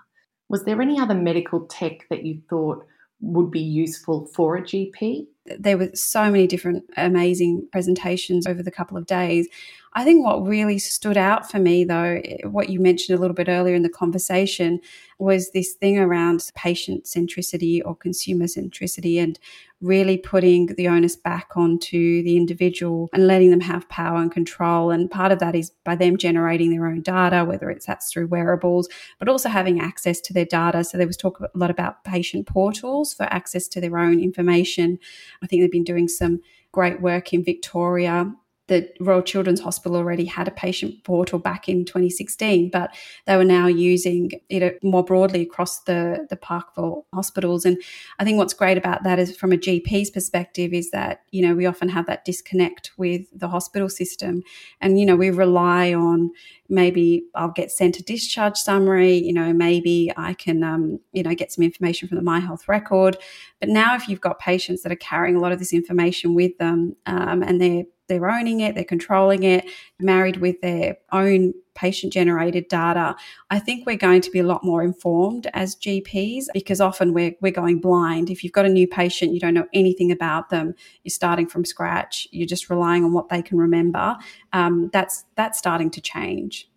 Was 0.48 0.64
there 0.64 0.82
any 0.82 0.98
other 0.98 1.14
medical 1.14 1.66
tech 1.66 2.08
that 2.10 2.24
you 2.24 2.42
thought 2.50 2.84
would 3.20 3.50
be 3.50 3.60
useful 3.60 4.26
for 4.26 4.56
a 4.56 4.62
GP? 4.62 5.26
There 5.58 5.78
were 5.78 5.90
so 5.94 6.30
many 6.30 6.46
different 6.46 6.84
amazing 6.96 7.68
presentations 7.72 8.46
over 8.46 8.62
the 8.62 8.70
couple 8.70 8.96
of 8.96 9.06
days. 9.06 9.48
I 9.94 10.04
think 10.04 10.24
what 10.24 10.46
really 10.46 10.78
stood 10.78 11.16
out 11.16 11.50
for 11.50 11.58
me, 11.58 11.82
though, 11.84 12.20
eh, 12.24 12.46
what 12.46 12.68
you 12.68 12.78
mentioned 12.78 13.18
a 13.18 13.20
little 13.20 13.34
bit 13.34 13.48
earlier 13.48 13.74
in 13.74 13.82
the 13.82 13.88
conversation, 13.88 14.80
was 15.18 15.50
this 15.50 15.72
thing 15.72 15.98
around 15.98 16.48
patient 16.54 17.04
centricity 17.04 17.82
or 17.84 17.96
consumer 17.96 18.44
centricity 18.44 19.20
and 19.20 19.38
really 19.80 20.18
putting 20.18 20.66
the 20.66 20.88
onus 20.88 21.16
back 21.16 21.56
onto 21.56 22.22
the 22.22 22.36
individual 22.36 23.08
and 23.12 23.26
letting 23.26 23.50
them 23.50 23.60
have 23.60 23.88
power 23.88 24.18
and 24.18 24.30
control. 24.30 24.90
And 24.90 25.10
part 25.10 25.32
of 25.32 25.38
that 25.38 25.54
is 25.54 25.70
by 25.84 25.96
them 25.96 26.16
generating 26.16 26.70
their 26.70 26.86
own 26.86 27.00
data, 27.00 27.44
whether 27.44 27.70
it's 27.70 27.86
that's 27.86 28.12
through 28.12 28.26
wearables, 28.26 28.88
but 29.18 29.28
also 29.28 29.48
having 29.48 29.80
access 29.80 30.20
to 30.22 30.32
their 30.32 30.44
data. 30.44 30.84
So 30.84 30.98
there 30.98 31.06
was 31.06 31.16
talk 31.16 31.40
a 31.40 31.58
lot 31.58 31.70
about 31.70 32.04
patient 32.04 32.46
portals 32.46 33.14
for 33.14 33.24
access 33.24 33.68
to 33.68 33.80
their 33.80 33.98
own 33.98 34.20
information. 34.20 34.98
I 35.42 35.46
think 35.46 35.62
they've 35.62 35.72
been 35.72 35.84
doing 35.84 36.08
some 36.08 36.40
great 36.72 37.00
work 37.00 37.32
in 37.32 37.42
Victoria 37.42 38.32
the 38.70 38.88
Royal 39.00 39.20
Children's 39.20 39.60
Hospital 39.60 39.96
already 39.96 40.24
had 40.24 40.46
a 40.46 40.52
patient 40.52 41.02
portal 41.02 41.40
back 41.40 41.68
in 41.68 41.84
2016, 41.84 42.70
but 42.70 42.94
they 43.26 43.36
were 43.36 43.44
now 43.44 43.66
using 43.66 44.30
it 44.48 44.78
more 44.84 45.04
broadly 45.04 45.42
across 45.42 45.80
the, 45.80 46.28
the 46.30 46.36
Parkville 46.36 47.04
hospitals. 47.12 47.64
And 47.64 47.82
I 48.20 48.24
think 48.24 48.38
what's 48.38 48.54
great 48.54 48.78
about 48.78 49.02
that 49.02 49.18
is 49.18 49.36
from 49.36 49.52
a 49.52 49.56
GP's 49.56 50.10
perspective 50.10 50.72
is 50.72 50.92
that, 50.92 51.22
you 51.32 51.42
know, 51.42 51.52
we 51.56 51.66
often 51.66 51.88
have 51.88 52.06
that 52.06 52.24
disconnect 52.24 52.92
with 52.96 53.22
the 53.36 53.48
hospital 53.48 53.88
system. 53.88 54.44
And, 54.80 55.00
you 55.00 55.04
know, 55.04 55.16
we 55.16 55.30
rely 55.30 55.92
on 55.92 56.30
maybe 56.68 57.24
I'll 57.34 57.50
get 57.50 57.72
sent 57.72 57.98
a 57.98 58.04
discharge 58.04 58.56
summary, 58.56 59.16
you 59.16 59.32
know, 59.32 59.52
maybe 59.52 60.12
I 60.16 60.34
can, 60.34 60.62
um, 60.62 61.00
you 61.12 61.24
know, 61.24 61.34
get 61.34 61.50
some 61.50 61.64
information 61.64 62.06
from 62.06 62.18
the 62.18 62.22
My 62.22 62.38
Health 62.38 62.68
record. 62.68 63.16
But 63.58 63.68
now 63.68 63.96
if 63.96 64.08
you've 64.08 64.20
got 64.20 64.38
patients 64.38 64.82
that 64.82 64.92
are 64.92 64.96
carrying 64.96 65.34
a 65.34 65.40
lot 65.40 65.50
of 65.50 65.58
this 65.58 65.72
information 65.72 66.34
with 66.34 66.56
them 66.58 66.94
um, 67.06 67.42
and 67.42 67.60
they're 67.60 67.84
they're 68.10 68.28
owning 68.28 68.60
it, 68.60 68.74
they're 68.74 68.84
controlling 68.84 69.44
it, 69.44 69.64
married 69.98 70.36
with 70.36 70.60
their 70.60 70.98
own 71.12 71.54
patient 71.74 72.12
generated 72.12 72.68
data, 72.68 73.16
I 73.48 73.58
think 73.58 73.86
we're 73.86 73.96
going 73.96 74.20
to 74.20 74.30
be 74.30 74.40
a 74.40 74.44
lot 74.44 74.62
more 74.62 74.82
informed 74.82 75.48
as 75.54 75.76
GPs 75.76 76.44
because 76.52 76.80
often 76.80 77.14
we're, 77.14 77.32
we're 77.40 77.52
going 77.52 77.80
blind. 77.80 78.28
If 78.28 78.44
you've 78.44 78.52
got 78.52 78.66
a 78.66 78.68
new 78.68 78.86
patient, 78.86 79.32
you 79.32 79.40
don't 79.40 79.54
know 79.54 79.66
anything 79.72 80.12
about 80.12 80.50
them, 80.50 80.74
you're 81.04 81.10
starting 81.10 81.46
from 81.46 81.64
scratch, 81.64 82.28
you're 82.32 82.46
just 82.46 82.68
relying 82.68 83.02
on 83.02 83.14
what 83.14 83.30
they 83.30 83.40
can 83.40 83.56
remember. 83.56 84.16
Um, 84.52 84.90
that's, 84.92 85.24
that's 85.36 85.58
starting 85.58 85.90
to 85.92 86.00
change. 86.02 86.68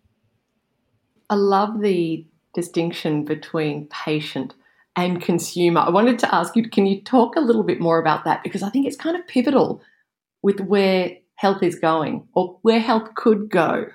I 1.28 1.34
love 1.34 1.80
the 1.80 2.26
distinction 2.54 3.24
between 3.24 3.88
patient 3.88 4.54
and 4.96 5.20
consumer. 5.20 5.80
I 5.80 5.90
wanted 5.90 6.18
to 6.20 6.34
ask 6.34 6.56
you, 6.56 6.68
can 6.68 6.86
you 6.86 7.02
talk 7.02 7.36
a 7.36 7.40
little 7.40 7.64
bit 7.64 7.80
more 7.80 7.98
about 7.98 8.24
that? 8.24 8.42
Because 8.42 8.62
I 8.62 8.70
think 8.70 8.86
it's 8.86 8.96
kind 8.96 9.16
of 9.16 9.26
pivotal 9.26 9.82
with 10.42 10.60
where 10.60 11.16
health 11.36 11.62
is 11.62 11.78
going 11.78 12.26
or 12.34 12.58
where 12.62 12.80
health 12.80 13.14
could 13.14 13.50
go? 13.50 13.86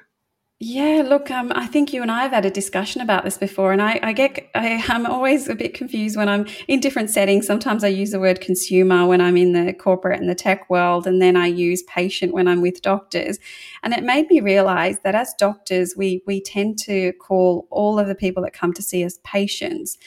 Yeah, 0.61 1.03
look, 1.07 1.31
um, 1.31 1.53
I 1.55 1.67
think 1.67 1.93
you 1.93 2.01
and 2.01 2.11
I 2.11 2.23
have 2.23 2.33
had 2.33 2.43
a 2.43 2.51
discussion 2.51 2.99
about 2.99 3.23
this 3.23 3.37
before, 3.37 3.71
and 3.71 3.81
I, 3.81 3.97
I 4.03 4.11
get 4.11 4.49
I, 4.53 4.83
am 4.89 5.05
always 5.05 5.47
a 5.47 5.55
bit 5.55 5.73
confused 5.73 6.17
when 6.17 6.27
I'm 6.27 6.47
in 6.67 6.81
different 6.81 7.09
settings. 7.09 7.47
Sometimes 7.47 7.81
I 7.81 7.87
use 7.87 8.11
the 8.11 8.19
word 8.19 8.41
consumer 8.41 9.05
when 9.05 9.21
I'm 9.21 9.37
in 9.37 9.53
the 9.53 9.71
corporate 9.71 10.19
and 10.19 10.29
the 10.29 10.35
tech 10.35 10.69
world, 10.69 11.07
and 11.07 11.21
then 11.21 11.37
I 11.37 11.47
use 11.47 11.83
patient 11.83 12.33
when 12.33 12.45
I'm 12.45 12.61
with 12.61 12.81
doctors. 12.81 13.39
And 13.83 13.93
it 13.93 14.03
made 14.03 14.29
me 14.29 14.41
realize 14.41 14.99
that 15.05 15.15
as 15.15 15.33
doctors, 15.39 15.93
we 15.95 16.23
we 16.27 16.41
tend 16.41 16.77
to 16.79 17.13
call 17.13 17.65
all 17.71 17.97
of 17.97 18.07
the 18.07 18.15
people 18.15 18.43
that 18.43 18.51
come 18.51 18.73
to 18.73 18.81
see 18.81 19.05
us 19.05 19.17
patients. 19.23 19.97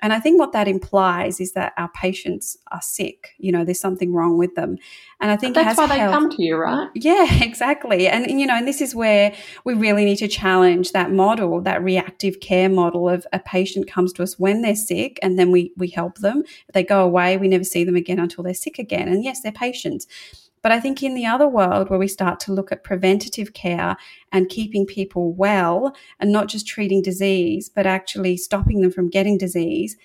And 0.00 0.12
I 0.12 0.20
think 0.20 0.38
what 0.38 0.52
that 0.52 0.68
implies 0.68 1.40
is 1.40 1.52
that 1.52 1.72
our 1.76 1.90
patients 1.90 2.56
are 2.70 2.80
sick. 2.80 3.30
You 3.38 3.50
know, 3.50 3.64
there's 3.64 3.80
something 3.80 4.12
wrong 4.12 4.38
with 4.38 4.54
them. 4.54 4.78
And 5.20 5.30
I 5.30 5.36
think 5.36 5.54
that's 5.54 5.76
why 5.76 5.86
they 5.88 5.96
come 5.96 6.30
to 6.30 6.42
you, 6.42 6.56
right? 6.56 6.88
Yeah, 6.94 7.26
exactly. 7.42 8.06
And 8.06 8.40
you 8.40 8.46
know, 8.46 8.54
and 8.54 8.68
this 8.68 8.80
is 8.80 8.94
where 8.94 9.34
we 9.64 9.74
really 9.74 10.04
need 10.04 10.16
to 10.16 10.28
challenge 10.28 10.92
that 10.92 11.10
model, 11.10 11.60
that 11.62 11.82
reactive 11.82 12.40
care 12.40 12.68
model 12.68 13.08
of 13.08 13.26
a 13.32 13.40
patient 13.40 13.88
comes 13.90 14.12
to 14.14 14.22
us 14.22 14.38
when 14.38 14.62
they're 14.62 14.76
sick, 14.76 15.18
and 15.22 15.38
then 15.38 15.50
we 15.50 15.72
we 15.76 15.88
help 15.88 16.18
them. 16.18 16.44
They 16.72 16.84
go 16.84 17.02
away, 17.02 17.36
we 17.36 17.48
never 17.48 17.64
see 17.64 17.84
them 17.84 17.96
again 17.96 18.20
until 18.20 18.44
they're 18.44 18.54
sick 18.54 18.78
again. 18.78 19.08
And 19.08 19.24
yes, 19.24 19.40
they're 19.40 19.52
patients. 19.52 20.06
But 20.62 20.72
I 20.72 20.80
think 20.80 21.02
in 21.02 21.14
the 21.14 21.26
other 21.26 21.48
world 21.48 21.90
where 21.90 21.98
we 21.98 22.08
start 22.08 22.40
to 22.40 22.52
look 22.52 22.72
at 22.72 22.84
preventative 22.84 23.52
care 23.54 23.96
and 24.32 24.48
keeping 24.48 24.86
people 24.86 25.32
well 25.32 25.94
and 26.20 26.32
not 26.32 26.48
just 26.48 26.66
treating 26.66 27.02
disease, 27.02 27.68
but 27.68 27.86
actually 27.86 28.36
stopping 28.36 28.80
them 28.80 28.90
from 28.90 29.08
getting 29.08 29.38
disease, 29.38 29.96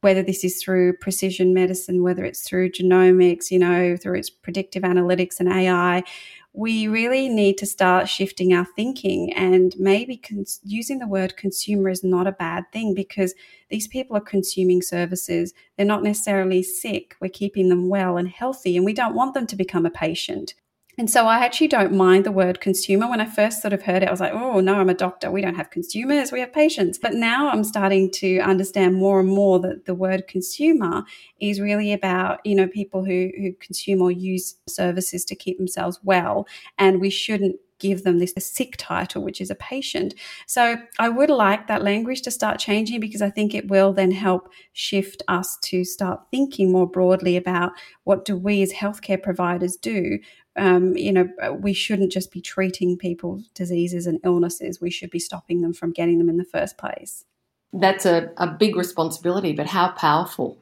whether 0.00 0.22
this 0.22 0.44
is 0.44 0.62
through 0.62 0.96
precision 0.96 1.52
medicine, 1.52 2.02
whether 2.02 2.24
it's 2.24 2.46
through 2.46 2.70
genomics, 2.70 3.50
you 3.50 3.58
know, 3.58 3.96
through 3.96 4.18
its 4.18 4.30
predictive 4.30 4.82
analytics 4.82 5.40
and 5.40 5.52
AI, 5.52 6.02
we 6.52 6.88
really 6.88 7.28
need 7.28 7.58
to 7.58 7.66
start 7.66 8.08
shifting 8.08 8.52
our 8.52 8.66
thinking 8.76 9.32
and 9.34 9.74
maybe 9.78 10.16
cons- 10.16 10.60
using 10.64 10.98
the 10.98 11.06
word 11.06 11.36
consumer 11.36 11.88
is 11.88 12.02
not 12.02 12.26
a 12.26 12.32
bad 12.32 12.64
thing 12.72 12.94
because 12.94 13.34
these 13.70 13.86
people 13.86 14.16
are 14.16 14.20
consuming 14.20 14.82
services. 14.82 15.52
They're 15.76 15.86
not 15.86 16.02
necessarily 16.02 16.62
sick. 16.62 17.14
We're 17.20 17.28
keeping 17.28 17.68
them 17.68 17.88
well 17.88 18.16
and 18.16 18.28
healthy, 18.28 18.76
and 18.76 18.84
we 18.84 18.94
don't 18.94 19.14
want 19.14 19.34
them 19.34 19.46
to 19.46 19.56
become 19.56 19.86
a 19.86 19.90
patient. 19.90 20.54
And 20.98 21.08
so 21.08 21.26
I 21.26 21.44
actually 21.44 21.68
don't 21.68 21.92
mind 21.92 22.26
the 22.26 22.32
word 22.32 22.60
consumer. 22.60 23.08
When 23.08 23.20
I 23.20 23.24
first 23.24 23.62
sort 23.62 23.72
of 23.72 23.82
heard 23.82 24.02
it, 24.02 24.08
I 24.08 24.10
was 24.10 24.18
like, 24.18 24.32
oh, 24.32 24.58
no, 24.58 24.74
I'm 24.74 24.88
a 24.88 24.94
doctor. 24.94 25.30
We 25.30 25.40
don't 25.40 25.54
have 25.54 25.70
consumers, 25.70 26.32
we 26.32 26.40
have 26.40 26.52
patients. 26.52 26.98
But 26.98 27.14
now 27.14 27.50
I'm 27.50 27.62
starting 27.62 28.10
to 28.14 28.40
understand 28.40 28.96
more 28.96 29.20
and 29.20 29.28
more 29.28 29.60
that 29.60 29.84
the 29.84 29.94
word 29.94 30.26
consumer 30.26 31.04
is 31.40 31.60
really 31.60 31.92
about, 31.92 32.44
you 32.44 32.56
know, 32.56 32.66
people 32.66 33.04
who, 33.04 33.30
who 33.38 33.52
consume 33.60 34.02
or 34.02 34.10
use 34.10 34.56
services 34.66 35.24
to 35.26 35.36
keep 35.36 35.56
themselves 35.56 36.00
well. 36.02 36.48
And 36.78 37.00
we 37.00 37.10
shouldn't 37.10 37.60
give 37.78 38.04
them 38.04 38.18
this 38.18 38.34
sick 38.38 38.74
title, 38.78 39.22
which 39.22 39.40
is 39.40 39.50
a 39.50 39.54
patient. 39.54 40.14
So 40.46 40.76
I 40.98 41.08
would 41.08 41.30
like 41.30 41.66
that 41.66 41.82
language 41.82 42.22
to 42.22 42.30
start 42.30 42.58
changing 42.58 43.00
because 43.00 43.22
I 43.22 43.30
think 43.30 43.54
it 43.54 43.68
will 43.68 43.92
then 43.92 44.10
help 44.10 44.50
shift 44.72 45.22
us 45.28 45.56
to 45.62 45.84
start 45.84 46.20
thinking 46.30 46.72
more 46.72 46.88
broadly 46.88 47.36
about 47.36 47.72
what 48.04 48.24
do 48.24 48.36
we 48.36 48.62
as 48.62 48.72
healthcare 48.72 49.22
providers 49.22 49.76
do 49.76 50.18
um, 50.58 50.96
you 50.96 51.12
know, 51.12 51.28
we 51.60 51.72
shouldn't 51.72 52.12
just 52.12 52.32
be 52.32 52.40
treating 52.40 52.98
people's 52.98 53.46
diseases 53.54 54.06
and 54.06 54.18
illnesses. 54.24 54.80
We 54.80 54.90
should 54.90 55.10
be 55.10 55.20
stopping 55.20 55.60
them 55.62 55.72
from 55.72 55.92
getting 55.92 56.18
them 56.18 56.28
in 56.28 56.36
the 56.36 56.44
first 56.44 56.76
place. 56.76 57.24
That's 57.72 58.04
a, 58.04 58.30
a 58.38 58.48
big 58.48 58.76
responsibility, 58.76 59.52
but 59.52 59.66
how 59.66 59.92
powerful. 59.92 60.58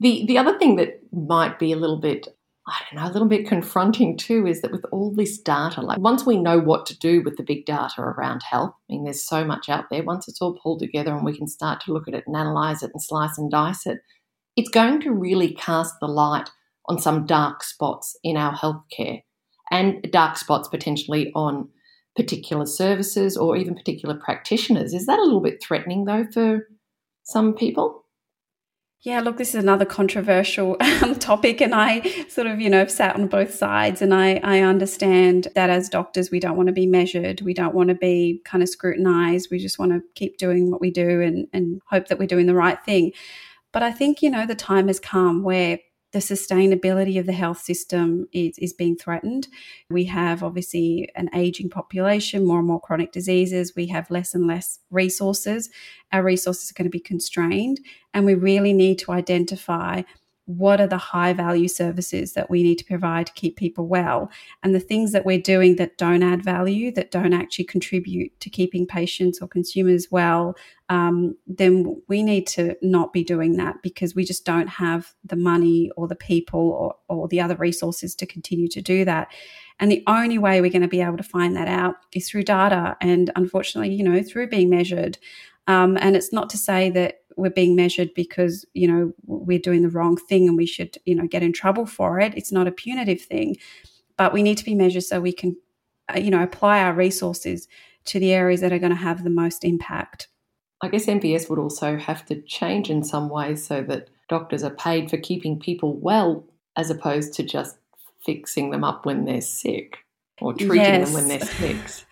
The 0.00 0.24
the 0.26 0.38
other 0.38 0.56
thing 0.58 0.76
that 0.76 1.00
might 1.12 1.58
be 1.58 1.72
a 1.72 1.76
little 1.76 1.96
bit 1.96 2.28
I 2.68 2.82
don't 2.84 3.02
know, 3.02 3.10
a 3.10 3.12
little 3.12 3.28
bit 3.28 3.48
confronting 3.48 4.16
too 4.16 4.46
is 4.46 4.62
that 4.62 4.72
with 4.72 4.84
all 4.92 5.14
this 5.14 5.38
data, 5.38 5.80
like 5.80 5.98
once 5.98 6.26
we 6.26 6.36
know 6.36 6.58
what 6.58 6.86
to 6.86 6.98
do 6.98 7.22
with 7.22 7.36
the 7.36 7.42
big 7.42 7.64
data 7.66 8.00
around 8.00 8.42
health, 8.42 8.72
I 8.88 8.92
mean, 8.92 9.04
there's 9.04 9.24
so 9.24 9.44
much 9.44 9.68
out 9.68 9.86
there, 9.90 10.02
once 10.02 10.28
it's 10.28 10.40
all 10.40 10.58
pulled 10.62 10.80
together 10.80 11.14
and 11.14 11.24
we 11.24 11.36
can 11.36 11.46
start 11.46 11.80
to 11.82 11.92
look 11.92 12.08
at 12.08 12.14
it 12.14 12.24
and 12.26 12.36
analyze 12.36 12.82
it 12.82 12.90
and 12.92 13.02
slice 13.02 13.38
and 13.38 13.50
dice 13.50 13.86
it, 13.86 13.98
it's 14.56 14.70
going 14.70 15.00
to 15.02 15.12
really 15.12 15.54
cast 15.54 15.94
the 16.00 16.08
light 16.08 16.50
on 16.86 16.98
some 16.98 17.26
dark 17.26 17.62
spots 17.62 18.16
in 18.22 18.36
our 18.36 18.54
healthcare 18.54 19.22
and 19.70 20.06
dark 20.10 20.36
spots 20.36 20.68
potentially 20.68 21.30
on 21.34 21.68
particular 22.16 22.66
services 22.66 23.36
or 23.36 23.56
even 23.56 23.74
particular 23.74 24.14
practitioners. 24.14 24.92
Is 24.92 25.06
that 25.06 25.18
a 25.18 25.22
little 25.22 25.40
bit 25.40 25.62
threatening 25.62 26.04
though 26.04 26.26
for 26.32 26.66
some 27.22 27.54
people? 27.54 28.04
Yeah, 29.02 29.20
look, 29.20 29.36
this 29.36 29.50
is 29.50 29.62
another 29.62 29.84
controversial 29.84 30.76
um, 30.80 31.14
topic, 31.14 31.60
and 31.60 31.72
I 31.72 32.00
sort 32.28 32.48
of, 32.48 32.60
you 32.60 32.68
know, 32.68 32.84
sat 32.86 33.14
on 33.14 33.28
both 33.28 33.54
sides, 33.54 34.02
and 34.02 34.12
I, 34.12 34.40
I 34.42 34.60
understand 34.60 35.48
that 35.54 35.70
as 35.70 35.88
doctors, 35.88 36.30
we 36.32 36.40
don't 36.40 36.56
want 36.56 36.66
to 36.66 36.72
be 36.72 36.86
measured, 36.86 37.40
we 37.42 37.54
don't 37.54 37.74
want 37.74 37.90
to 37.90 37.94
be 37.94 38.42
kind 38.44 38.62
of 38.62 38.68
scrutinized, 38.68 39.48
we 39.52 39.58
just 39.58 39.78
want 39.78 39.92
to 39.92 40.02
keep 40.16 40.36
doing 40.36 40.70
what 40.70 40.80
we 40.80 40.90
do 40.90 41.20
and, 41.20 41.46
and 41.52 41.80
hope 41.88 42.08
that 42.08 42.18
we're 42.18 42.26
doing 42.26 42.46
the 42.46 42.54
right 42.54 42.82
thing. 42.84 43.12
But 43.72 43.84
I 43.84 43.92
think, 43.92 44.20
you 44.20 44.30
know, 44.30 44.46
the 44.46 44.56
time 44.56 44.88
has 44.88 44.98
come 44.98 45.44
where 45.44 45.78
the 46.12 46.20
sustainability 46.20 47.18
of 47.18 47.26
the 47.26 47.32
health 47.32 47.58
system 47.58 48.26
is, 48.32 48.56
is 48.58 48.72
being 48.72 48.96
threatened. 48.96 49.48
We 49.90 50.04
have 50.04 50.42
obviously 50.42 51.10
an 51.14 51.28
aging 51.34 51.68
population, 51.68 52.46
more 52.46 52.58
and 52.58 52.66
more 52.66 52.80
chronic 52.80 53.12
diseases. 53.12 53.74
We 53.76 53.86
have 53.88 54.10
less 54.10 54.34
and 54.34 54.46
less 54.46 54.78
resources. 54.90 55.68
Our 56.12 56.22
resources 56.22 56.70
are 56.70 56.74
going 56.74 56.86
to 56.86 56.90
be 56.90 57.00
constrained, 57.00 57.80
and 58.14 58.24
we 58.24 58.34
really 58.34 58.72
need 58.72 58.98
to 59.00 59.12
identify 59.12 60.02
what 60.48 60.80
are 60.80 60.86
the 60.86 60.98
high 60.98 61.32
value 61.32 61.68
services 61.68 62.32
that 62.32 62.48
we 62.48 62.62
need 62.62 62.76
to 62.76 62.84
provide 62.84 63.26
to 63.26 63.32
keep 63.34 63.56
people 63.56 63.86
well? 63.86 64.30
And 64.62 64.74
the 64.74 64.80
things 64.80 65.12
that 65.12 65.26
we're 65.26 65.40
doing 65.40 65.76
that 65.76 65.98
don't 65.98 66.22
add 66.22 66.42
value 66.42 66.90
that 66.92 67.10
don't 67.10 67.34
actually 67.34 67.66
contribute 67.66 68.38
to 68.40 68.50
keeping 68.50 68.86
patients 68.86 69.40
or 69.40 69.48
consumers 69.48 70.08
well 70.10 70.56
um, 70.90 71.36
then 71.46 72.00
we 72.08 72.22
need 72.22 72.46
to 72.48 72.76
not 72.80 73.12
be 73.12 73.22
doing 73.22 73.56
that 73.56 73.82
because 73.82 74.14
we 74.14 74.24
just 74.24 74.46
don't 74.46 74.68
have 74.68 75.12
the 75.22 75.36
money 75.36 75.90
or 75.96 76.08
the 76.08 76.16
people 76.16 76.60
or, 76.60 76.96
or 77.08 77.28
the 77.28 77.40
other 77.40 77.56
resources 77.56 78.14
to 78.16 78.26
continue 78.26 78.68
to 78.68 78.80
do 78.80 79.04
that. 79.04 79.28
And 79.80 79.92
the 79.92 80.02
only 80.06 80.38
way 80.38 80.60
we're 80.60 80.70
going 80.70 80.82
to 80.82 80.88
be 80.88 81.02
able 81.02 81.18
to 81.18 81.22
find 81.22 81.54
that 81.56 81.68
out 81.68 81.96
is 82.14 82.28
through 82.28 82.44
data. 82.44 82.96
And 83.00 83.30
unfortunately 83.36 83.94
you 83.94 84.02
know 84.02 84.22
through 84.22 84.48
being 84.48 84.70
measured. 84.70 85.18
Um, 85.66 85.98
and 86.00 86.16
it's 86.16 86.32
not 86.32 86.48
to 86.50 86.58
say 86.58 86.88
that 86.90 87.20
we're 87.38 87.50
being 87.50 87.76
measured 87.76 88.12
because 88.14 88.64
you 88.74 88.86
know 88.86 89.12
we're 89.24 89.58
doing 89.58 89.82
the 89.82 89.88
wrong 89.88 90.16
thing 90.16 90.48
and 90.48 90.56
we 90.56 90.66
should 90.66 90.98
you 91.06 91.14
know 91.14 91.26
get 91.26 91.42
in 91.42 91.52
trouble 91.52 91.86
for 91.86 92.20
it. 92.20 92.34
It's 92.36 92.52
not 92.52 92.66
a 92.66 92.72
punitive 92.72 93.20
thing 93.20 93.56
but 94.18 94.34
we 94.34 94.42
need 94.42 94.58
to 94.58 94.64
be 94.64 94.74
measured 94.74 95.04
so 95.04 95.20
we 95.22 95.32
can 95.32 95.56
uh, 96.14 96.18
you 96.18 96.30
know 96.30 96.42
apply 96.42 96.82
our 96.82 96.92
resources 96.92 97.66
to 98.04 98.20
the 98.20 98.34
areas 98.34 98.60
that 98.60 98.72
are 98.72 98.78
going 98.78 98.90
to 98.90 98.96
have 98.96 99.24
the 99.24 99.30
most 99.30 99.64
impact. 99.64 100.28
I 100.82 100.88
guess 100.88 101.06
MBS 101.06 101.48
would 101.48 101.58
also 101.58 101.96
have 101.96 102.26
to 102.26 102.42
change 102.42 102.90
in 102.90 103.02
some 103.02 103.28
ways 103.30 103.66
so 103.66 103.82
that 103.82 104.10
doctors 104.28 104.62
are 104.62 104.70
paid 104.70 105.10
for 105.10 105.16
keeping 105.16 105.58
people 105.58 105.98
well 105.98 106.44
as 106.76 106.90
opposed 106.90 107.32
to 107.34 107.42
just 107.42 107.78
fixing 108.24 108.70
them 108.70 108.84
up 108.84 109.06
when 109.06 109.24
they're 109.24 109.40
sick 109.40 109.98
or 110.40 110.52
treating 110.52 110.76
yes. 110.76 111.08
them 111.08 111.14
when 111.14 111.28
they're 111.28 111.46
sick 111.46 112.06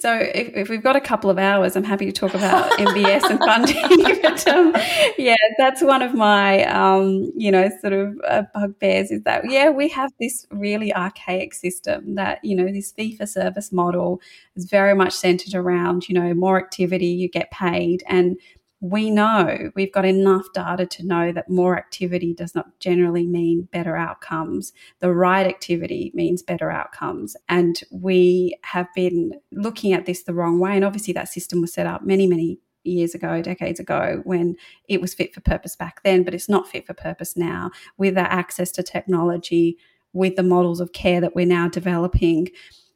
So 0.00 0.12
if, 0.16 0.48
if, 0.56 0.68
we've 0.68 0.82
got 0.82 0.96
a 0.96 1.00
couple 1.00 1.30
of 1.30 1.38
hours, 1.38 1.76
I'm 1.76 1.84
happy 1.84 2.06
to 2.06 2.12
talk 2.12 2.34
about 2.34 2.70
MBS 2.78 3.30
and 3.30 3.38
funding. 3.38 4.20
but 4.22 4.46
um, 4.48 4.74
yeah, 5.16 5.36
that's 5.56 5.80
one 5.80 6.02
of 6.02 6.14
my, 6.14 6.64
um, 6.64 7.32
you 7.36 7.52
know, 7.52 7.70
sort 7.80 7.92
of 7.92 8.20
uh, 8.26 8.42
bugbears 8.52 9.12
is 9.12 9.22
that, 9.22 9.48
yeah, 9.48 9.70
we 9.70 9.88
have 9.88 10.10
this 10.18 10.46
really 10.50 10.92
archaic 10.92 11.54
system 11.54 12.16
that, 12.16 12.44
you 12.44 12.56
know, 12.56 12.72
this 12.72 12.90
fee 12.90 13.16
for 13.16 13.24
service 13.24 13.70
model 13.70 14.20
is 14.56 14.64
very 14.64 14.94
much 14.94 15.12
centered 15.12 15.54
around, 15.54 16.08
you 16.08 16.14
know, 16.14 16.34
more 16.34 16.58
activity, 16.58 17.06
you 17.06 17.28
get 17.28 17.52
paid. 17.52 18.02
And 18.08 18.36
we 18.82 19.10
know 19.10 19.70
we've 19.76 19.92
got 19.92 20.04
enough 20.04 20.44
data 20.52 20.84
to 20.84 21.06
know 21.06 21.30
that 21.30 21.48
more 21.48 21.78
activity 21.78 22.34
does 22.34 22.52
not 22.52 22.80
generally 22.80 23.28
mean 23.28 23.68
better 23.72 23.96
outcomes. 23.96 24.72
The 24.98 25.14
right 25.14 25.46
activity 25.46 26.10
means 26.14 26.42
better 26.42 26.68
outcomes. 26.68 27.36
And 27.48 27.80
we 27.92 28.58
have 28.64 28.88
been 28.92 29.34
looking 29.52 29.92
at 29.92 30.04
this 30.04 30.24
the 30.24 30.34
wrong 30.34 30.58
way. 30.58 30.74
And 30.74 30.84
obviously, 30.84 31.12
that 31.14 31.28
system 31.28 31.60
was 31.60 31.72
set 31.72 31.86
up 31.86 32.02
many, 32.02 32.26
many 32.26 32.58
years 32.82 33.14
ago, 33.14 33.40
decades 33.40 33.78
ago, 33.78 34.20
when 34.24 34.56
it 34.88 35.00
was 35.00 35.14
fit 35.14 35.32
for 35.32 35.40
purpose 35.42 35.76
back 35.76 36.02
then, 36.02 36.24
but 36.24 36.34
it's 36.34 36.48
not 36.48 36.66
fit 36.66 36.84
for 36.84 36.94
purpose 36.94 37.36
now 37.36 37.70
with 37.98 38.18
our 38.18 38.24
access 38.24 38.72
to 38.72 38.82
technology, 38.82 39.78
with 40.12 40.34
the 40.34 40.42
models 40.42 40.80
of 40.80 40.92
care 40.92 41.20
that 41.20 41.36
we're 41.36 41.46
now 41.46 41.68
developing. 41.68 42.48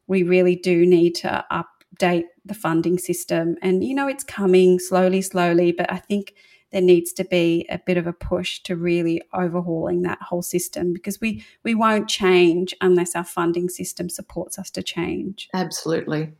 We 0.08 0.24
really 0.24 0.56
do 0.56 0.84
need 0.84 1.14
to 1.16 1.44
up 1.48 1.75
update 1.96 2.24
the 2.44 2.54
funding 2.54 2.98
system. 2.98 3.56
And, 3.62 3.84
you 3.84 3.94
know, 3.94 4.08
it's 4.08 4.24
coming 4.24 4.78
slowly, 4.78 5.22
slowly, 5.22 5.72
but 5.72 5.90
I 5.90 5.98
think 5.98 6.34
there 6.72 6.82
needs 6.82 7.12
to 7.14 7.24
be 7.24 7.66
a 7.70 7.78
bit 7.78 7.96
of 7.96 8.06
a 8.06 8.12
push 8.12 8.60
to 8.64 8.76
really 8.76 9.22
overhauling 9.32 10.02
that 10.02 10.20
whole 10.20 10.42
system 10.42 10.92
because 10.92 11.20
we, 11.20 11.44
we 11.64 11.74
won't 11.74 12.08
change 12.08 12.74
unless 12.80 13.14
our 13.14 13.24
funding 13.24 13.68
system 13.68 14.08
supports 14.08 14.58
us 14.58 14.70
to 14.70 14.82
change. 14.82 15.48
Absolutely. 15.54 16.32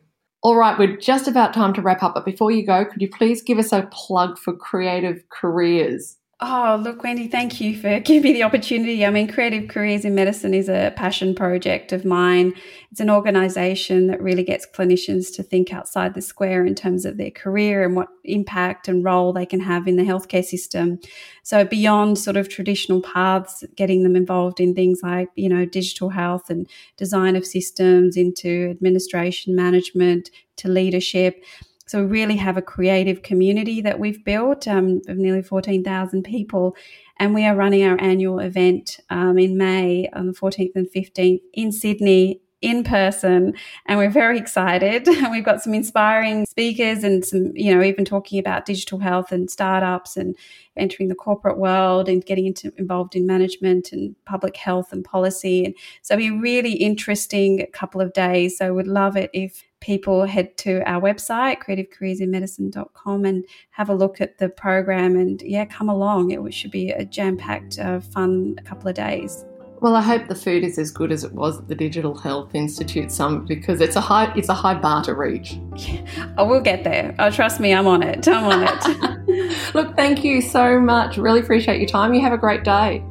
All 0.43 0.57
right, 0.57 0.79
we're 0.79 0.97
just 0.97 1.27
about 1.27 1.55
time 1.55 1.73
to 1.75 1.83
wrap 1.83 2.03
up, 2.03 2.15
but 2.15 2.25
before 2.25 2.51
you 2.51 2.65
go, 2.65 2.85
could 2.85 3.03
you 3.03 3.09
please 3.09 3.43
give 3.43 3.59
us 3.59 3.73
a 3.73 3.89
plug 3.91 4.39
for 4.39 4.55
creative 4.55 5.29
careers? 5.29 6.19
Oh, 6.39 6.79
look, 6.85 7.03
Wendy, 7.03 7.29
thank 7.29 7.63
you 7.63 7.75
for 7.75 7.99
giving 8.05 8.23
me 8.23 8.33
the 8.35 8.43
opportunity. 8.43 9.07
I 9.07 9.11
mean, 9.11 9.27
Creative 9.27 9.67
Careers 9.67 10.05
in 10.05 10.15
Medicine 10.15 10.53
is 10.53 10.69
a 10.69 10.93
passion 10.95 11.35
project 11.35 11.93
of 11.93 12.05
mine. 12.05 12.53
It's 12.91 13.01
an 13.01 13.09
organization 13.09 14.09
that 14.09 14.21
really 14.21 14.43
gets 14.43 14.67
clinicians 14.67 15.35
to 15.37 15.43
think 15.43 15.73
outside 15.73 16.13
the 16.13 16.21
square 16.21 16.67
in 16.67 16.75
terms 16.75 17.07
of 17.07 17.17
their 17.17 17.31
career 17.31 17.85
and 17.85 17.97
what 17.97 18.09
impact 18.25 18.87
and 18.87 19.03
role 19.03 19.33
they 19.33 19.47
can 19.47 19.61
have 19.61 19.89
in 19.89 19.97
the 19.97 20.03
healthcare 20.03 20.45
system. 20.45 20.99
So, 21.43 21.65
beyond 21.65 22.19
sort 22.19 22.37
of 22.37 22.51
traditional 22.51 23.01
paths, 23.01 23.65
getting 23.75 24.03
them 24.03 24.15
involved 24.15 24.61
in 24.61 24.75
things 24.75 25.01
like, 25.03 25.31
you 25.37 25.49
know, 25.49 25.65
digital 25.65 26.11
health 26.11 26.51
and 26.51 26.69
design 26.99 27.37
of 27.37 27.47
systems 27.47 28.15
into 28.15 28.69
administration 28.69 29.57
management 29.57 30.31
to 30.57 30.69
leadership 30.69 31.43
so 31.87 32.03
we 32.03 32.11
really 32.11 32.37
have 32.37 32.57
a 32.57 32.63
creative 32.63 33.23
community 33.23 33.81
that 33.81 33.99
we've 33.99 34.25
built 34.25 34.67
um, 34.67 35.01
of 35.07 35.17
nearly 35.17 35.43
14,000 35.43 36.25
people. 36.25 36.77
And 37.19 37.33
we 37.33 37.45
are 37.47 37.55
running 37.55 37.85
our 37.85 38.01
annual 38.01 38.41
event 38.41 38.99
um, 39.09 39.39
in 39.39 39.57
May 39.57 40.09
on 40.13 40.27
the 40.27 40.33
14th 40.33 40.73
and 40.75 40.89
15th 40.89 41.41
in 41.55 41.71
Sydney 41.71 42.41
in 42.67 42.83
person 42.83 43.55
and 43.87 43.97
we're 43.97 44.11
very 44.11 44.37
excited 44.39 45.07
we've 45.31 45.45
got 45.45 45.63
some 45.63 45.73
inspiring 45.73 46.45
speakers 46.47 47.05
and 47.05 47.25
some 47.25 47.53
you 47.55 47.73
know 47.73 47.81
even 47.81 48.05
talking 48.05 48.41
about 48.41 48.67
digital 48.67 48.99
health 48.99 49.31
and 49.31 49.49
startups 49.49 50.17
and 50.17 50.37
entering 50.77 51.09
the 51.09 51.15
corporate 51.15 51.59
world 51.59 52.09
and 52.09 52.27
getting 52.27 52.45
into, 52.45 52.73
involved 52.77 53.15
in 53.15 53.25
management 53.25 53.93
and 53.93 54.17
public 54.25 54.57
health 54.57 54.93
and 54.93 55.05
policy 55.05 55.65
and 55.65 55.75
so 56.03 56.15
it'll 56.15 56.23
be 56.23 56.37
a 56.37 56.41
really 56.41 56.73
interesting 56.73 57.65
couple 57.73 58.01
of 58.01 58.13
days 58.13 58.59
so 58.59 58.75
would 58.75 58.89
love 58.89 59.17
it 59.17 59.31
if 59.33 59.63
people 59.81 60.25
head 60.25 60.57
to 60.57 60.83
our 60.91 61.01
website, 61.01 61.59
creativecareersinmedicine.com, 61.63 63.25
and 63.25 63.45
have 63.71 63.89
a 63.89 63.95
look 63.95 64.21
at 64.21 64.39
the 64.39 64.49
program. 64.49 65.15
And 65.17 65.41
yeah, 65.43 65.67
come 65.67 65.89
along. 65.89 66.31
It 66.33 66.55
should 66.55 66.71
be 66.71 66.91
a 66.91 67.05
jam 67.05 67.37
packed, 67.37 67.79
uh, 67.79 68.01
fun 68.01 68.57
couple 68.65 68.89
of 68.89 68.95
days. 68.95 69.45
Well, 69.87 69.95
I 69.95 70.01
hope 70.01 70.27
the 70.27 70.35
food 70.35 70.65
is 70.65 70.81
as 70.81 70.91
good 70.91 71.13
as 71.13 71.23
it 71.23 71.33
was 71.33 71.61
at 71.61 71.69
the 71.69 71.77
Digital 71.77 72.13
Health 72.13 72.57
Institute 72.57 73.13
Summit 73.13 73.47
because 73.47 73.81
it's 73.81 73.95
a 73.95 74.01
high 74.01 74.33
it's 74.35 74.49
a 74.49 74.55
high 74.55 74.75
bar 74.75 75.05
to 75.05 75.15
reach. 75.15 75.61
Yeah. 75.77 76.33
Oh, 76.37 76.45
we'll 76.45 76.61
get 76.61 76.83
there. 76.83 77.15
Oh, 77.21 77.31
trust 77.31 77.61
me, 77.61 77.73
I'm 77.73 77.87
on 77.87 78.03
it. 78.03 78.27
I'm 78.27 78.47
on 78.47 78.65
it. 78.65 79.75
Look, 79.77 79.95
thank 79.95 80.25
you 80.25 80.41
so 80.41 80.81
much. 80.81 81.19
Really 81.19 81.39
appreciate 81.39 81.79
your 81.79 81.89
time. 81.89 82.13
You 82.15 82.21
have 82.23 82.33
a 82.33 82.37
great 82.37 82.65
day. 82.65 83.05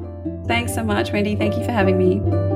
Thanks 0.46 0.74
so 0.74 0.84
much, 0.84 1.12
Wendy. 1.12 1.34
Thank 1.34 1.56
you 1.56 1.64
for 1.64 1.72
having 1.72 1.96
me. 1.96 2.55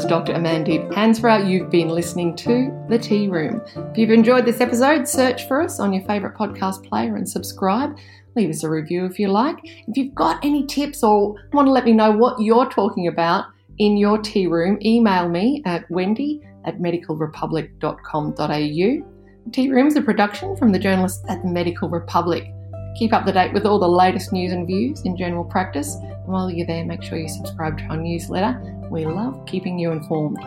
Was 0.00 0.08
Dr. 0.08 0.32
Amandeep 0.32 0.90
Hansra. 0.94 1.46
You've 1.46 1.68
been 1.68 1.90
listening 1.90 2.34
to 2.36 2.72
The 2.88 2.98
Tea 2.98 3.28
Room. 3.28 3.60
If 3.76 3.98
you've 3.98 4.08
enjoyed 4.08 4.46
this 4.46 4.62
episode, 4.62 5.06
search 5.06 5.46
for 5.46 5.60
us 5.60 5.78
on 5.78 5.92
your 5.92 6.02
favourite 6.06 6.34
podcast 6.34 6.88
player 6.88 7.16
and 7.16 7.28
subscribe. 7.28 7.98
Leave 8.34 8.48
us 8.48 8.64
a 8.64 8.70
review 8.70 9.04
if 9.04 9.18
you 9.18 9.28
like. 9.28 9.58
If 9.62 9.98
you've 9.98 10.14
got 10.14 10.42
any 10.42 10.64
tips 10.64 11.02
or 11.02 11.34
want 11.52 11.66
to 11.66 11.70
let 11.70 11.84
me 11.84 11.92
know 11.92 12.12
what 12.12 12.40
you're 12.40 12.70
talking 12.70 13.08
about 13.08 13.44
in 13.76 13.98
your 13.98 14.16
tea 14.16 14.46
room, 14.46 14.78
email 14.80 15.28
me 15.28 15.62
at 15.66 15.84
wendy 15.90 16.40
at 16.64 16.78
medicalrepublic.com.au. 16.78 19.50
Tea 19.52 19.70
Room 19.70 19.86
is 19.86 19.96
a 19.96 20.02
production 20.02 20.56
from 20.56 20.72
the 20.72 20.78
journalists 20.78 21.22
at 21.28 21.42
the 21.42 21.48
Medical 21.48 21.90
Republic. 21.90 22.50
Keep 22.96 23.12
up 23.12 23.24
to 23.26 23.32
date 23.32 23.52
with 23.52 23.64
all 23.64 23.78
the 23.78 23.88
latest 23.88 24.32
news 24.32 24.52
and 24.52 24.66
views 24.66 25.02
in 25.02 25.16
general 25.16 25.44
practice. 25.44 25.94
And 25.96 26.26
while 26.26 26.50
you're 26.50 26.66
there, 26.66 26.84
make 26.84 27.02
sure 27.02 27.18
you 27.18 27.28
subscribe 27.28 27.78
to 27.78 27.84
our 27.84 27.96
newsletter 27.96 28.70
we 28.90 29.06
love 29.06 29.46
keeping 29.46 29.78
you 29.78 29.92
informed. 29.92 30.38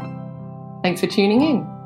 Thanks 0.83 0.99
for 0.99 1.07
tuning 1.07 1.41
in. 1.41 1.82